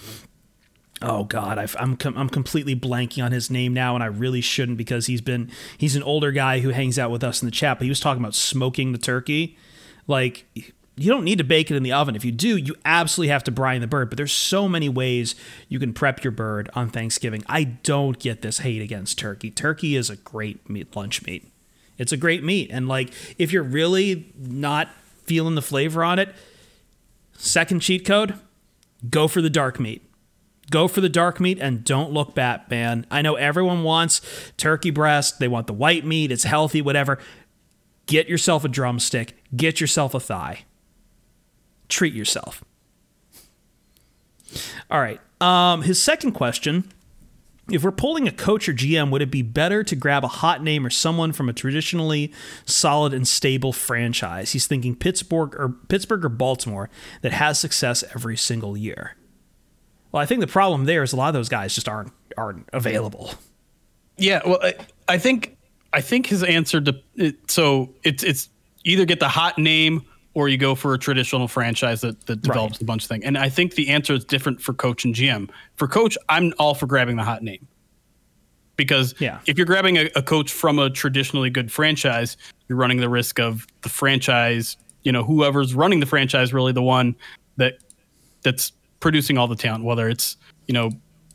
[1.05, 4.40] oh God, I've, I'm com- I'm completely blanking on his name now, and I really
[4.40, 7.52] shouldn't because he's been he's an older guy who hangs out with us in the
[7.52, 7.78] chat.
[7.78, 9.57] But he was talking about smoking the turkey,
[10.07, 10.46] like.
[10.96, 12.14] You don't need to bake it in the oven.
[12.14, 14.11] If you do, you absolutely have to brine the bird.
[14.11, 15.34] But there's so many ways
[15.68, 17.42] you can prep your bird on Thanksgiving.
[17.48, 19.50] I don't get this hate against turkey.
[19.50, 21.50] Turkey is a great meat lunch meat.
[21.98, 22.70] It's a great meat.
[22.72, 24.88] And like if you're really not
[25.24, 26.32] feeling the flavor on it,
[27.36, 28.38] second cheat code,
[29.11, 30.09] go for the dark meat.
[30.71, 33.07] Go for the dark meat and don't look back, man.
[33.11, 34.21] I know everyone wants
[34.57, 37.19] turkey breast, they want the white meat, it's healthy, whatever.
[38.07, 40.65] Get yourself a drumstick, get yourself a thigh.
[41.89, 42.65] Treat yourself.
[44.91, 45.21] All right.
[45.41, 46.91] Um, his second question
[47.71, 50.62] if we're pulling a coach or GM, would it be better to grab a hot
[50.62, 52.31] name or someone from a traditionally
[52.67, 54.53] solid and stable franchise?
[54.53, 56.91] He's thinking Pittsburgh or Pittsburgh or Baltimore
[57.23, 59.17] that has success every single year.
[60.15, 62.69] Well, I think the problem there is a lot of those guys just aren't aren't
[62.73, 63.33] available.
[64.17, 64.75] Yeah, well, I,
[65.09, 65.57] I think
[65.93, 68.49] I think his answer to it, so it's it's
[68.85, 70.03] either get the hot name
[70.35, 73.25] or you go for a traditional franchise that, that develops a bunch of things.
[73.25, 75.51] And I think the answer is different for coach and GM.
[75.75, 77.67] For coach, I'm all for grabbing the hot name
[78.77, 79.41] because Yeah.
[79.47, 82.37] if you're grabbing a, a coach from a traditionally good franchise,
[82.69, 84.77] you're running the risk of the franchise.
[85.03, 87.17] You know, whoever's running the franchise really the one
[87.57, 87.79] that
[88.43, 88.71] that's
[89.05, 90.90] producing all the talent, whether it's you know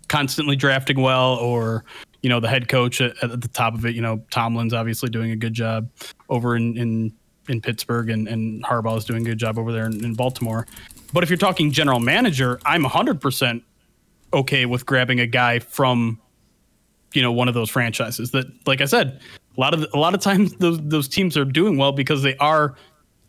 [0.07, 1.85] constantly drafting well or
[2.23, 3.93] you know the head coach at, at the top of it.
[3.93, 5.87] You know, Tomlin's obviously doing a good job
[6.29, 7.13] over in in,
[7.47, 10.65] in Pittsburgh, and and Harbaugh is doing a good job over there in, in Baltimore.
[11.13, 13.61] But if you're talking general manager, I'm 100 percent
[14.33, 16.19] okay with grabbing a guy from
[17.13, 19.19] you know one of those franchises that like i said
[19.57, 22.37] a lot of a lot of times those those teams are doing well because they
[22.37, 22.75] are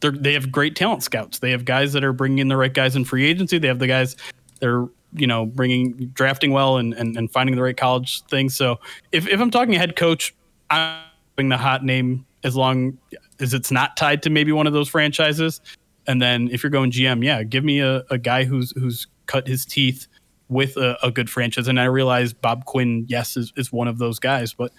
[0.01, 2.97] they have great talent scouts they have guys that are bringing in the right guys
[2.97, 4.17] in free agency they have the guys
[4.61, 8.79] they're you know bringing drafting well and, and and finding the right college things so
[9.13, 10.35] if, if i'm talking head coach
[10.71, 12.97] i'm the hot name as long
[13.41, 15.61] as it's not tied to maybe one of those franchises
[16.07, 19.47] and then if you're going gm yeah give me a, a guy who's who's cut
[19.47, 20.07] his teeth
[20.51, 21.69] with a, a good franchise.
[21.69, 24.73] And I realize Bob Quinn, yes, is, is one of those guys, but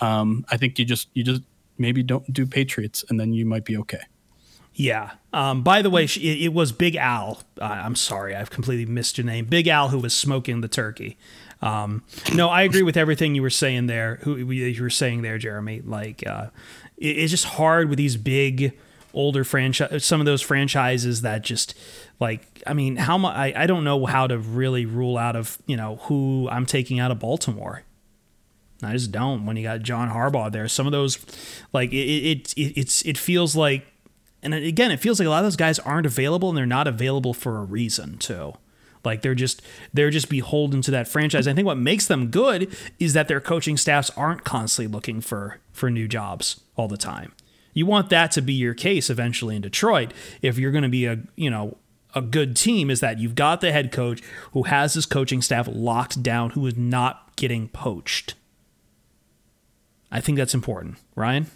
[0.00, 1.42] um, I think you just you just
[1.78, 4.00] maybe don't do Patriots, and then you might be okay.
[4.78, 5.12] Yeah.
[5.32, 7.40] Um, by the way, sh- it, it was Big Al.
[7.60, 9.46] Uh, I'm sorry, I've completely missed your name.
[9.46, 11.16] Big Al, who was smoking the turkey.
[11.62, 12.02] Um,
[12.34, 14.16] no, I agree with everything you were saying there.
[14.22, 15.80] Who you were saying there, Jeremy?
[15.80, 16.48] Like, uh,
[16.98, 18.76] it, it's just hard with these big,
[19.14, 20.04] older franchise.
[20.04, 21.74] Some of those franchises that just
[22.20, 23.34] like, I mean, how much?
[23.34, 27.00] I, I don't know how to really rule out of you know who I'm taking
[27.00, 27.82] out of Baltimore.
[28.82, 29.46] I just don't.
[29.46, 31.18] When you got John Harbaugh there, some of those,
[31.72, 33.86] like it, it, it it's it feels like,
[34.54, 36.86] and again, it feels like a lot of those guys aren't available, and they're not
[36.86, 38.54] available for a reason too.
[39.04, 39.62] Like they're just
[39.94, 41.46] they're just beholden to that franchise.
[41.46, 45.60] I think what makes them good is that their coaching staffs aren't constantly looking for
[45.72, 47.32] for new jobs all the time.
[47.72, 51.06] You want that to be your case eventually in Detroit if you're going to be
[51.06, 51.76] a you know
[52.14, 54.22] a good team is that you've got the head coach
[54.52, 58.34] who has his coaching staff locked down, who is not getting poached.
[60.10, 61.46] I think that's important, Ryan.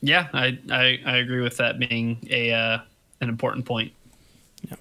[0.00, 2.78] Yeah, I, I, I agree with that being a uh,
[3.20, 3.92] an important point.
[4.62, 4.76] Yeah.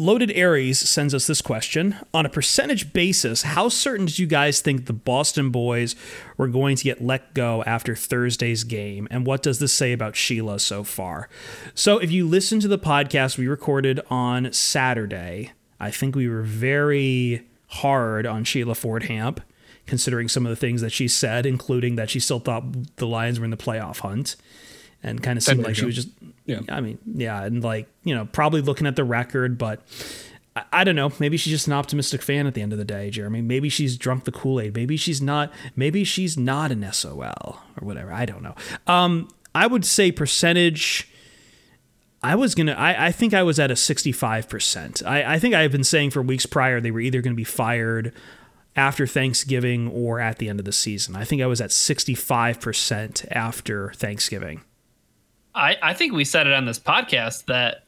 [0.00, 1.94] Loaded Aries sends us this question.
[2.14, 5.94] On a percentage basis, how certain did you guys think the Boston boys
[6.38, 9.06] were going to get let go after Thursday's game?
[9.10, 11.28] And what does this say about Sheila so far?
[11.74, 16.44] So, if you listen to the podcast we recorded on Saturday, I think we were
[16.44, 19.42] very hard on Sheila Ford Hamp,
[19.90, 23.38] considering some of the things that she said, including that she still thought the Lions
[23.38, 24.36] were in the playoff hunt.
[25.02, 26.08] and kind of seemed like she was just.
[26.46, 26.60] Yeah.
[26.68, 29.82] I mean, yeah, and like you know, probably looking at the record, but
[30.56, 31.12] I, I don't know.
[31.18, 33.42] Maybe she's just an optimistic fan at the end of the day, Jeremy.
[33.42, 34.74] Maybe she's drunk the Kool Aid.
[34.74, 35.52] Maybe she's not.
[35.76, 38.12] Maybe she's not an SOL or whatever.
[38.12, 38.54] I don't know.
[38.86, 41.08] Um, I would say percentage.
[42.22, 42.72] I was gonna.
[42.72, 45.02] I, I think I was at a sixty-five percent.
[45.06, 47.36] I, I think I have been saying for weeks prior they were either going to
[47.36, 48.12] be fired
[48.76, 51.16] after Thanksgiving or at the end of the season.
[51.16, 54.62] I think I was at sixty-five percent after Thanksgiving.
[55.54, 57.84] I, I think we said it on this podcast that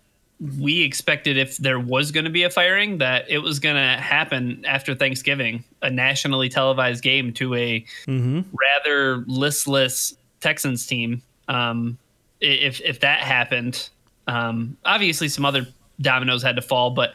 [0.58, 4.02] we expected if there was going to be a firing that it was going to
[4.02, 11.22] happen after Thanksgiving, a nationally televised game to a rather listless Texans team.
[11.46, 11.96] Um,
[12.40, 13.88] if if that happened,
[14.26, 15.66] um, obviously some other
[16.00, 17.14] dominoes had to fall, but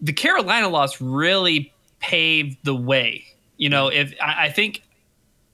[0.00, 1.71] the Carolina loss really
[2.02, 3.24] paved the way.
[3.56, 4.82] You know, if I, I think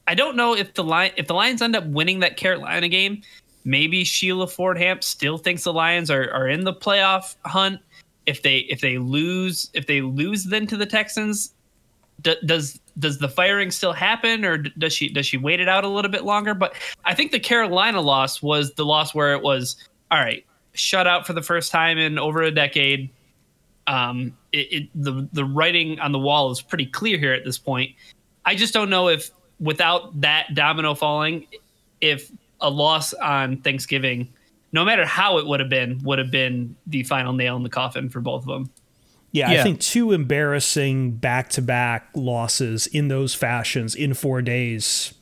[0.07, 3.23] I don't know if the line if the Lions end up winning that Carolina game,
[3.65, 7.81] maybe Sheila Ford Hamp still thinks the Lions are, are in the playoff hunt.
[8.27, 11.53] If they if they lose if they lose then to the Texans,
[12.23, 15.69] d- does does the firing still happen or d- does she does she wait it
[15.69, 16.55] out a little bit longer?
[16.55, 16.75] But
[17.05, 19.77] I think the Carolina loss was the loss where it was
[20.11, 23.11] all right, shut out for the first time in over a decade.
[23.87, 27.59] Um, it, it the the writing on the wall is pretty clear here at this
[27.59, 27.95] point.
[28.45, 29.31] I just don't know if
[29.61, 31.47] without that domino falling,
[32.01, 32.31] if
[32.61, 34.33] a loss on Thanksgiving,
[34.73, 37.69] no matter how it would have been, would have been the final nail in the
[37.69, 38.71] coffin for both of them.
[39.33, 45.13] Yeah, I think two embarrassing back-to-back losses in those fashions in four days.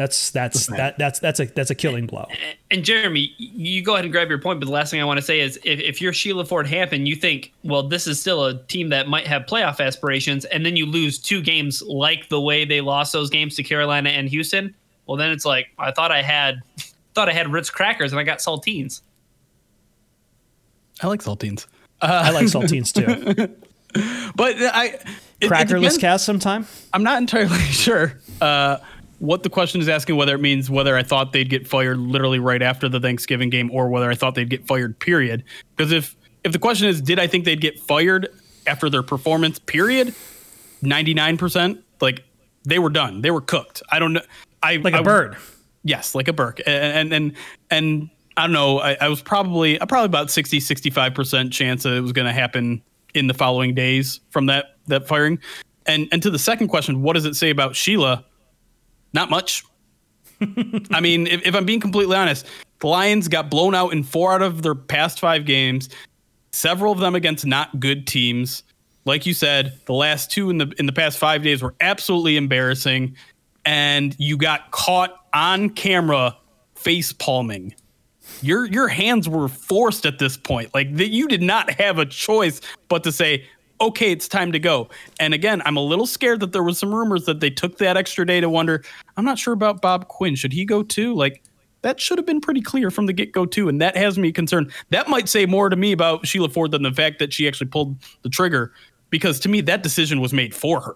[0.00, 2.26] That's that's that that's that's a that's a killing blow.
[2.70, 5.18] And Jeremy, you go ahead and grab your point, but the last thing I want
[5.18, 8.46] to say is if, if you're Sheila Ford Hampton, you think, well, this is still
[8.46, 12.40] a team that might have playoff aspirations, and then you lose two games like the
[12.40, 14.74] way they lost those games to Carolina and Houston.
[15.04, 16.62] Well, then it's like I thought I had
[17.14, 19.02] thought I had Ritz crackers and I got saltines.
[21.02, 21.66] I like saltines.
[22.00, 23.54] I like saltines too.
[24.36, 25.04] But I it-
[25.40, 26.66] it Crackerless depends- cast sometime.
[26.94, 28.76] I'm not entirely sure uh,
[29.20, 30.16] what the question is asking.
[30.16, 33.70] Whether it means whether I thought they'd get fired literally right after the Thanksgiving game,
[33.70, 34.98] or whether I thought they'd get fired.
[34.98, 35.44] Period.
[35.76, 38.28] Because if if the question is, did I think they'd get fired
[38.66, 39.58] after their performance?
[39.60, 40.14] Period.
[40.82, 41.78] Ninety nine percent.
[42.00, 42.24] Like
[42.64, 43.20] they were done.
[43.22, 43.82] They were cooked.
[43.90, 44.22] I don't know.
[44.62, 45.36] I Like a I- bird.
[45.82, 47.36] Yes, like a bird And and and,
[47.70, 51.94] and I don't know, I, I was probably I probably about 60 65% chance that
[51.94, 52.82] it was going to happen
[53.14, 55.38] in the following days from that that firing.
[55.86, 58.24] And and to the second question, what does it say about Sheila?
[59.12, 59.64] Not much.
[60.90, 62.46] I mean, if, if I'm being completely honest,
[62.80, 65.88] the Lions got blown out in four out of their past five games,
[66.52, 68.62] several of them against not good teams.
[69.04, 72.36] Like you said, the last two in the in the past five days were absolutely
[72.36, 73.16] embarrassing,
[73.64, 76.36] and you got caught on camera
[76.74, 77.74] face palming.
[78.42, 80.72] Your your hands were forced at this point.
[80.74, 83.46] Like that, you did not have a choice but to say,
[83.80, 86.94] "Okay, it's time to go." And again, I'm a little scared that there was some
[86.94, 88.82] rumors that they took that extra day to wonder.
[89.16, 90.34] I'm not sure about Bob Quinn.
[90.34, 91.14] Should he go too?
[91.14, 91.42] Like
[91.82, 94.32] that should have been pretty clear from the get go too, and that has me
[94.32, 94.70] concerned.
[94.90, 97.68] That might say more to me about Sheila Ford than the fact that she actually
[97.68, 98.72] pulled the trigger,
[99.08, 100.94] because to me that decision was made for her.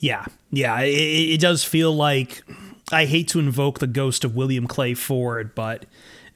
[0.00, 0.80] Yeah, yeah.
[0.80, 2.44] It, it does feel like
[2.92, 5.84] I hate to invoke the ghost of William Clay Ford, but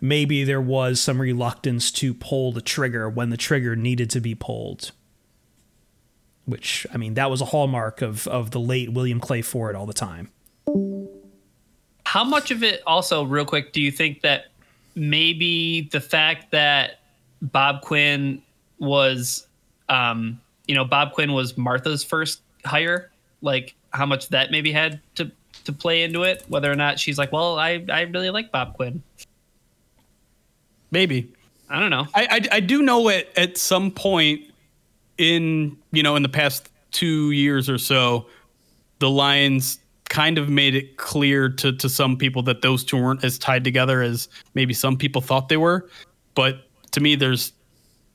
[0.03, 4.35] maybe there was some reluctance to pull the trigger when the trigger needed to be
[4.35, 4.91] pulled.
[6.45, 9.87] Which I mean, that was a hallmark of of the late William Clay Ford all
[9.87, 10.31] the time.
[12.05, 14.47] How much of it also, real quick, do you think that
[14.97, 16.99] maybe the fact that
[17.41, 18.43] Bob Quinn
[18.79, 19.47] was,
[19.89, 25.01] um, you know, Bob Quinn was Martha's first hire, like how much that maybe had
[25.15, 25.31] to
[25.65, 28.75] to play into it, whether or not she's like, well, I I really like Bob
[28.75, 29.01] Quinn.
[30.93, 31.33] Maybe.
[31.69, 32.07] I don't know.
[32.15, 34.43] I, I I do know at at some point
[35.19, 38.27] in you know in the past two years or so,
[39.01, 39.81] the Lions
[40.11, 43.65] kind of made it clear to to some people that those two weren't as tied
[43.65, 45.89] together as maybe some people thought they were.
[46.35, 47.55] But to me, there's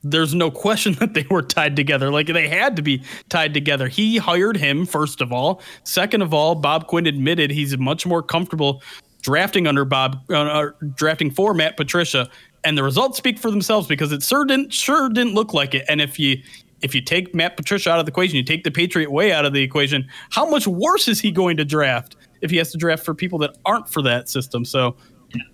[0.04, 2.12] there's no question that they were tied together.
[2.12, 3.88] Like they had to be tied together.
[3.88, 5.60] He hired him first of all.
[5.82, 8.82] Second of all, Bob Quinn admitted he's much more comfortable
[9.22, 12.30] drafting under Bob, uh, uh, drafting for Matt Patricia,
[12.68, 15.86] and the results speak for themselves because it sure didn't sure didn't look like it.
[15.88, 16.42] And if you
[16.82, 19.46] if you take Matt Patricia out of the equation, you take the Patriot way out
[19.46, 20.06] of the equation.
[20.28, 23.38] How much worse is he going to draft if he has to draft for people
[23.38, 24.64] that aren't for that system?
[24.64, 24.96] So.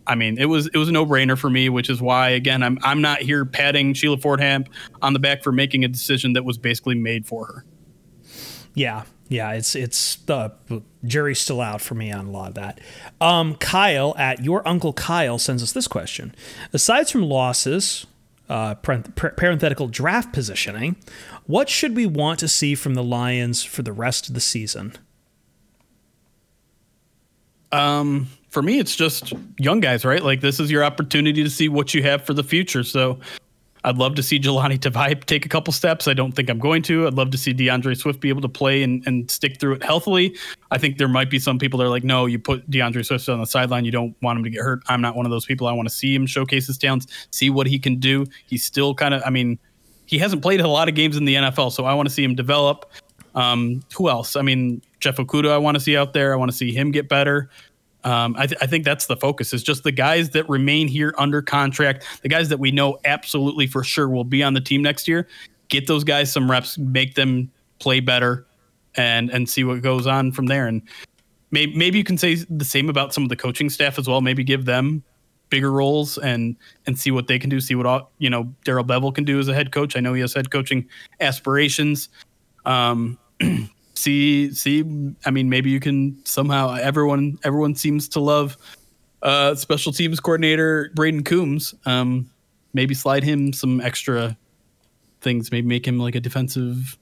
[0.07, 2.63] I mean, it was it was a no brainer for me, which is why again
[2.63, 4.69] I'm I'm not here patting Sheila Ford Hamp
[5.03, 7.65] on the back for making a decision that was basically made for her.
[8.75, 10.53] Yeah, Yeah, it's it's the
[11.05, 12.81] jury's still out for me on a lot of that.
[13.21, 16.35] Um, Kyle at your uncle Kyle sends us this question:
[16.73, 18.07] Aside from losses,
[18.49, 20.97] uh, parenthetical draft positioning,
[21.47, 24.93] what should we want to see from the Lions for the rest of the season?
[27.73, 30.23] Um, for me, it's just young guys, right?
[30.23, 32.85] Like this is your opportunity to see what you have for the future.
[32.85, 33.19] So
[33.85, 36.09] I'd love to see Jahlani Tavai take a couple steps.
[36.09, 37.07] I don't think I'm going to.
[37.07, 39.83] I'd love to see D'Andre Swift be able to play and, and stick through it
[39.83, 40.37] healthily.
[40.71, 43.29] I think there might be some people that are like, no, you put D'Andre Swift
[43.29, 43.85] on the sideline.
[43.85, 44.83] You don't want him to get hurt.
[44.89, 45.67] I'm not one of those people.
[45.67, 48.25] I want to see him showcase his talents, see what he can do.
[48.47, 49.59] He's still kind of, I mean,
[50.07, 52.25] he hasn't played a lot of games in the NFL, so I want to see
[52.25, 52.91] him develop.
[53.35, 54.37] Um, who else?
[54.37, 56.33] I mean, Jeff Okudah, I want to see out there.
[56.33, 57.51] I want to see him get better.
[58.05, 61.15] Um, I, th- I, think that's the focus is just the guys that remain here
[61.17, 64.83] under contract, the guys that we know absolutely for sure will be on the team
[64.83, 65.27] next year.
[65.69, 68.47] Get those guys some reps, make them play better,
[68.97, 70.67] and and see what goes on from there.
[70.67, 70.83] And
[71.51, 74.21] maybe maybe you can say the same about some of the coaching staff as well.
[74.21, 75.03] Maybe give them
[75.49, 76.57] bigger roles and
[76.87, 77.61] and see what they can do.
[77.61, 79.97] See what all, you know Darrell Bevell can do as a head coach.
[79.97, 80.89] I know he has head coaching
[81.21, 82.11] aspirations.
[82.67, 83.19] Um,
[83.95, 84.85] see see
[85.25, 88.57] i mean maybe you can somehow everyone everyone seems to love
[89.23, 91.75] uh special teams coordinator Brayden Coombs.
[91.87, 92.31] Um
[92.73, 94.37] maybe slide him some extra
[95.21, 96.99] things maybe make him like a defensive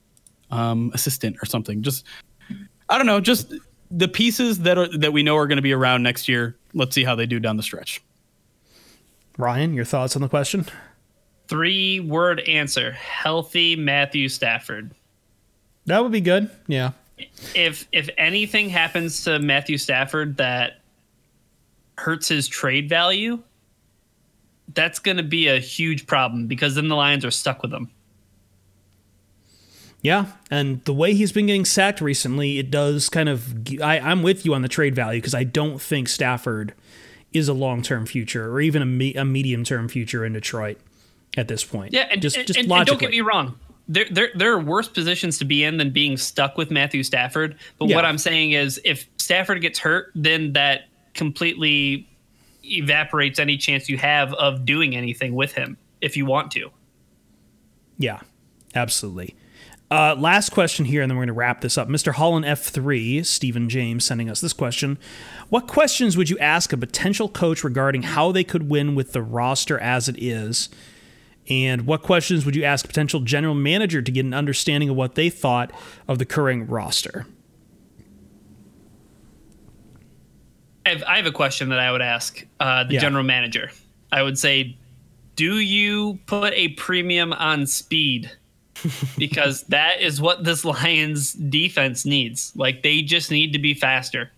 [0.50, 1.82] um assistant or something.
[1.82, 2.04] Just
[2.88, 3.54] i don't know just
[3.90, 6.56] the pieces that are that we know are going to be around next year.
[6.74, 8.02] Let's see how they do down the stretch.
[9.38, 10.66] Ryan, your thoughts on the question?
[11.48, 12.92] Three word answer.
[12.92, 14.94] Healthy Matthew Stafford.
[15.86, 16.50] That would be good.
[16.66, 16.92] Yeah.
[17.54, 20.80] If if anything happens to Matthew Stafford that
[21.98, 23.42] hurts his trade value,
[24.74, 27.90] that's going to be a huge problem because then the Lions are stuck with him.
[30.02, 33.54] Yeah, and the way he's been getting sacked recently, it does kind of.
[33.80, 36.74] I, I'm with you on the trade value because I don't think Stafford
[37.32, 40.78] is a long term future or even a, me, a medium term future in Detroit
[41.36, 41.92] at this point.
[41.92, 42.94] Yeah, and just, and, just and, logically.
[42.94, 43.58] and don't get me wrong.
[43.88, 47.56] There, there, there are worse positions to be in than being stuck with Matthew Stafford.
[47.78, 47.96] But Yeah.
[47.96, 50.82] what I'm saying is, if Stafford gets hurt, then that
[51.14, 52.08] completely
[52.64, 56.70] evaporates any chance you have of doing anything with him if you want to.
[57.98, 58.20] Yeah,
[58.74, 59.34] absolutely.
[59.90, 61.86] Uh, last question here, and then we're going to wrap this up.
[61.86, 62.14] Mr.
[62.14, 64.96] Holland F3, Stephen James, sending us this question.
[65.50, 69.20] What questions would you ask a potential coach regarding how they could win with the
[69.20, 70.70] roster as it is?
[71.48, 74.96] And what questions would you ask a potential general manager to get an understanding of
[74.96, 75.72] what they thought
[76.06, 77.26] of the current roster?
[80.86, 83.00] I have, I have a question that I would ask uh, the Yeah.
[83.00, 83.70] general manager.
[84.10, 84.76] I would say,
[85.36, 88.30] do you put a premium on speed?
[89.18, 92.52] because that is what this Lions defense needs.
[92.56, 94.30] Like they just need to be faster.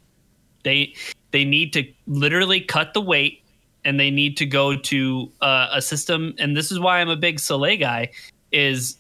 [0.64, 0.94] They
[1.31, 3.43] they need to literally cut the weight
[3.85, 7.16] and they need to go to uh, a system and this is why I'm a
[7.16, 8.11] big Saleh guy
[8.52, 8.97] is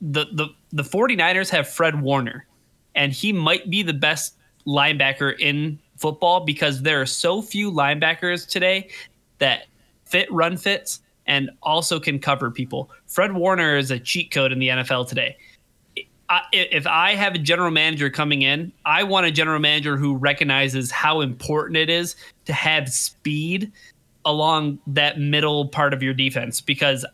[0.00, 2.46] the the the 49ers have Fred Warner
[2.94, 4.36] and he might be the best
[4.66, 8.88] linebacker in football because there are so few linebackers today
[9.38, 9.66] that
[10.04, 12.90] fit run fits and also can cover people.
[13.06, 15.36] Fred Warner is a cheat code in the NFL today.
[16.28, 20.16] I, if I have a general manager coming in, I want a general manager who
[20.16, 22.16] recognizes how important it is
[22.46, 23.70] to have speed
[24.24, 27.04] along that middle part of your defense because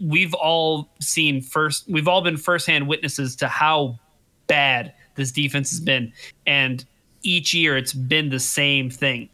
[0.00, 3.98] we've all seen first we've all been firsthand witnesses to how
[4.46, 6.12] bad this defense has been
[6.46, 6.84] and
[7.22, 9.28] each year it's been the same thing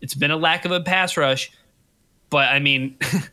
[0.00, 1.50] it's been a lack of a pass rush
[2.28, 3.30] but i mean it-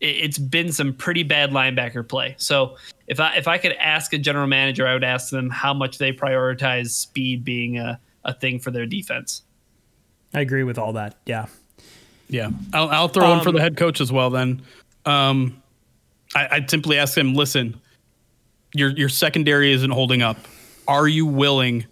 [0.00, 4.18] it's been some pretty bad linebacker play so if i if i could ask a
[4.18, 8.58] general manager i would ask them how much they prioritize speed being a, a thing
[8.58, 9.42] for their defense
[10.36, 11.14] I agree with all that.
[11.26, 11.46] Yeah.
[12.28, 14.30] Yeah, I'll, I'll throw in for Um, the head coach as well.
[14.30, 14.62] Then,
[15.04, 15.62] um,
[16.34, 17.80] I, I'd simply ask him: Listen,
[18.74, 20.36] your your secondary isn't holding up.
[20.88, 21.86] Are you willing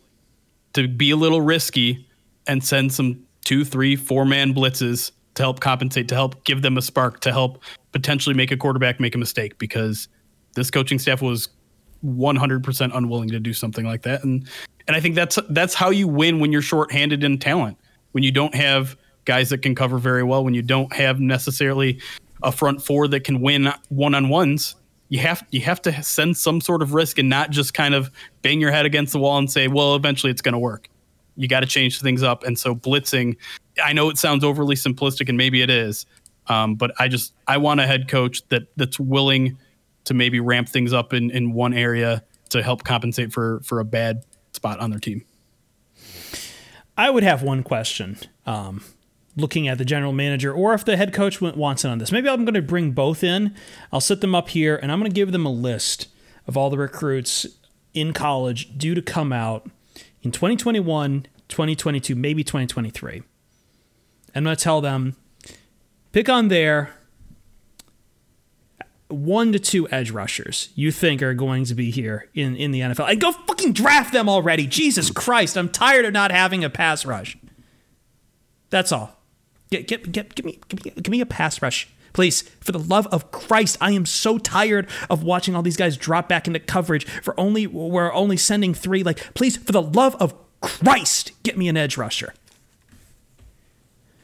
[0.75, 2.07] to be a little risky
[2.47, 6.77] and send some two, three, four man blitzes to help compensate, to help give them
[6.77, 9.59] a spark, to help potentially make a quarterback make a mistake?
[9.59, 10.09] Because
[10.55, 11.49] this coaching staff was
[12.05, 14.49] 100% unwilling to do something like that, and
[14.89, 17.77] and I think that's that's how you win when you're shorthanded in talent.
[18.13, 22.01] When you don't have guys that can cover very well, when you don't have necessarily
[22.43, 24.75] a front four that can win one on ones,
[25.09, 28.11] you have you have to send some sort of risk and not just kind of
[28.41, 30.89] bang your head against the wall and say, well, eventually it's going to work.
[31.37, 33.37] You got to change things up, and so blitzing.
[33.83, 36.07] I know it sounds overly simplistic, and maybe it is,
[36.49, 39.59] um, but I just I want a head coach that that's willing
[40.05, 43.85] to maybe ramp things up in in one area to help compensate for for a
[43.85, 45.25] bad spot on their team.
[46.97, 48.19] I would have one question.
[48.45, 48.83] Um,
[49.37, 52.29] looking at the general manager, or if the head coach wants in on this, maybe
[52.29, 53.55] I'm going to bring both in.
[53.93, 56.09] I'll sit them up here, and I'm going to give them a list
[56.47, 57.47] of all the recruits
[57.95, 59.71] in college due to come out
[60.23, 63.23] in 2021, 2022, maybe 2023.
[64.35, 65.17] I'm going to tell them
[66.13, 66.95] pick on their
[69.09, 72.81] one to two edge rushers you think are going to be here in, in the
[72.81, 73.11] NFL.
[73.11, 74.67] And go fucking draft them already.
[74.67, 77.37] Jesus Christ, I'm tired of not having a pass rush.
[78.71, 79.22] That's all.
[79.73, 81.89] Get, get, get, give, me, give, me, give me a pass rush.
[82.13, 85.97] Please, for the love of Christ, I am so tired of watching all these guys
[85.97, 89.03] drop back into coverage for only we're only sending three.
[89.03, 92.35] Like, please, for the love of Christ, get me an edge rusher.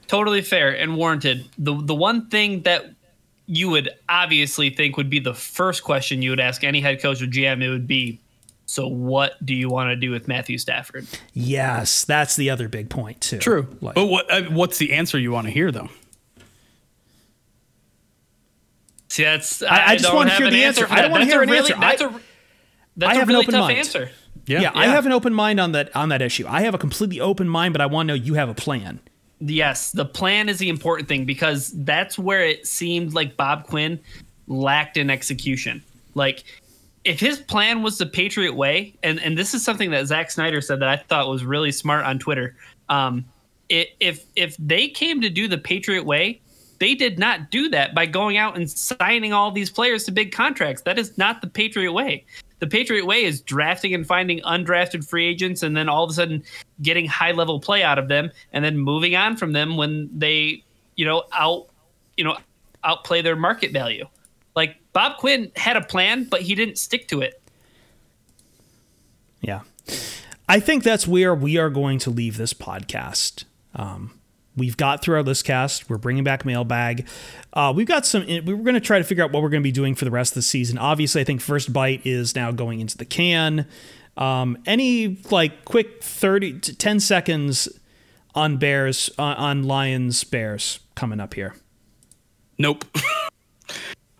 [0.06, 1.46] Totally fair and warranted.
[1.56, 2.90] The the one thing that
[3.46, 7.22] you would obviously think would be the first question you would ask any head coach
[7.22, 8.20] or GM, it would be,
[8.70, 11.07] so what do you want to do with Matthew Stafford?
[11.32, 13.39] Yes, that's the other big point too.
[13.39, 13.66] True.
[13.81, 15.89] Like, but what uh, what's the answer you want to hear though?
[19.09, 20.86] See, that's I- I just don't wanna hear the answer.
[20.86, 21.81] for I don't wanna hear a an really, answer.
[21.81, 22.20] That's I- a
[22.97, 23.78] that's I a have an really open tough mind.
[23.78, 24.11] answer.
[24.47, 26.45] yeah, I have an open mind on that on that issue.
[26.47, 29.01] I have a completely open mind, but I want to know you have a plan.
[29.40, 34.01] Yes, the plan is the important thing because that's where it seemed like Bob Quinn
[34.49, 35.82] lacked in execution.
[36.15, 36.43] Like,
[37.09, 40.60] if his plan was the Patriot way, and, and this is something that Zack Snyder
[40.60, 42.55] said that I thought was really smart on Twitter.
[42.90, 43.24] Um,
[43.70, 46.43] it, if if they came to do the Patriot way,
[46.80, 50.32] they did not do that by going out and signing all these players to big
[50.32, 50.82] contracts.
[50.82, 52.26] That is not the Patriot way.
[52.59, 56.12] The Patriot way is drafting and finding undrafted free agents and then all of a
[56.12, 56.43] sudden
[56.82, 60.62] getting high level play out of them and then moving on from them when they,
[60.97, 61.68] you know, out,
[62.18, 62.36] you know,
[62.85, 64.06] outplay their market value.
[64.59, 67.40] Like Bob Quinn had a plan, but he didn't stick to it.
[69.40, 69.60] Yeah.
[70.48, 73.44] I think that's where we are going to leave this podcast.
[73.76, 74.18] Um,
[74.56, 75.89] we've got through our list cast.
[75.89, 77.06] We're bringing back mailbag.
[77.52, 79.62] Uh, we've got some, we were going to try to figure out what we're going
[79.62, 80.76] to be doing for the rest of the season.
[80.76, 83.64] Obviously, I think First Bite is now going into the can.
[84.16, 87.68] Um, any like quick 30 to 10 seconds
[88.35, 91.55] on Bears, uh, on Lions, Bears coming up here?
[92.59, 92.85] Nope.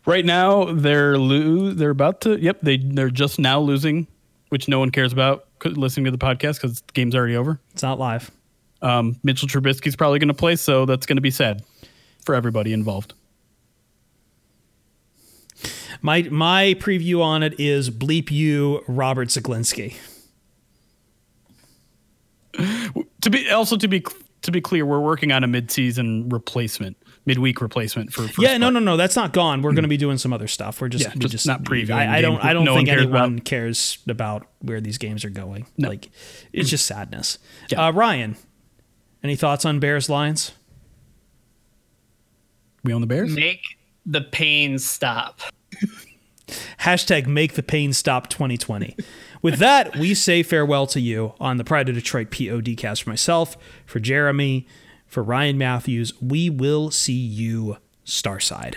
[0.09, 4.09] right now they're lo- they're about to yep, they they're just now losing,
[4.48, 7.60] which no one cares about listening to the podcast cuz the game's already over.
[7.72, 8.32] It's not live.
[8.82, 11.62] Um, Mitchell Trubisky's probably going to play, so that's going to be sad
[12.24, 13.12] for everybody involved.
[16.01, 19.97] My, my preview on it is bleep you, Robert Zeglinski.
[23.20, 24.05] To be also to be
[24.43, 26.97] to be clear, we're working on a mid-season replacement,
[27.28, 28.22] midweek replacement for.
[28.22, 28.96] First Yeah, no, no, no.
[28.96, 29.62] That's not gone.
[29.62, 30.80] We're going to be doing some other stuff.
[30.80, 32.42] We're just, Yeah, we just not previewing I, I don't.
[32.44, 33.44] I don't no think cares anyone about.
[33.44, 35.66] cares about where these games are going.
[35.76, 35.90] No.
[35.90, 36.10] Like,
[36.52, 37.38] it's just sadness.
[37.70, 37.86] Yeah.
[37.86, 38.36] Uh, Ryan,
[39.22, 40.52] any thoughts on Bears Lions?
[42.82, 43.34] We own the Bears.
[43.34, 43.62] Make
[44.06, 45.40] the pain stop.
[46.80, 48.96] Hashtag Make the Pain Stop 2020.
[49.42, 53.02] With that, we say farewell to you on the Pride of Detroit POD cast.
[53.02, 54.66] For myself, for Jeremy,
[55.09, 58.76] for Ryan Matthews, we will see you Starside.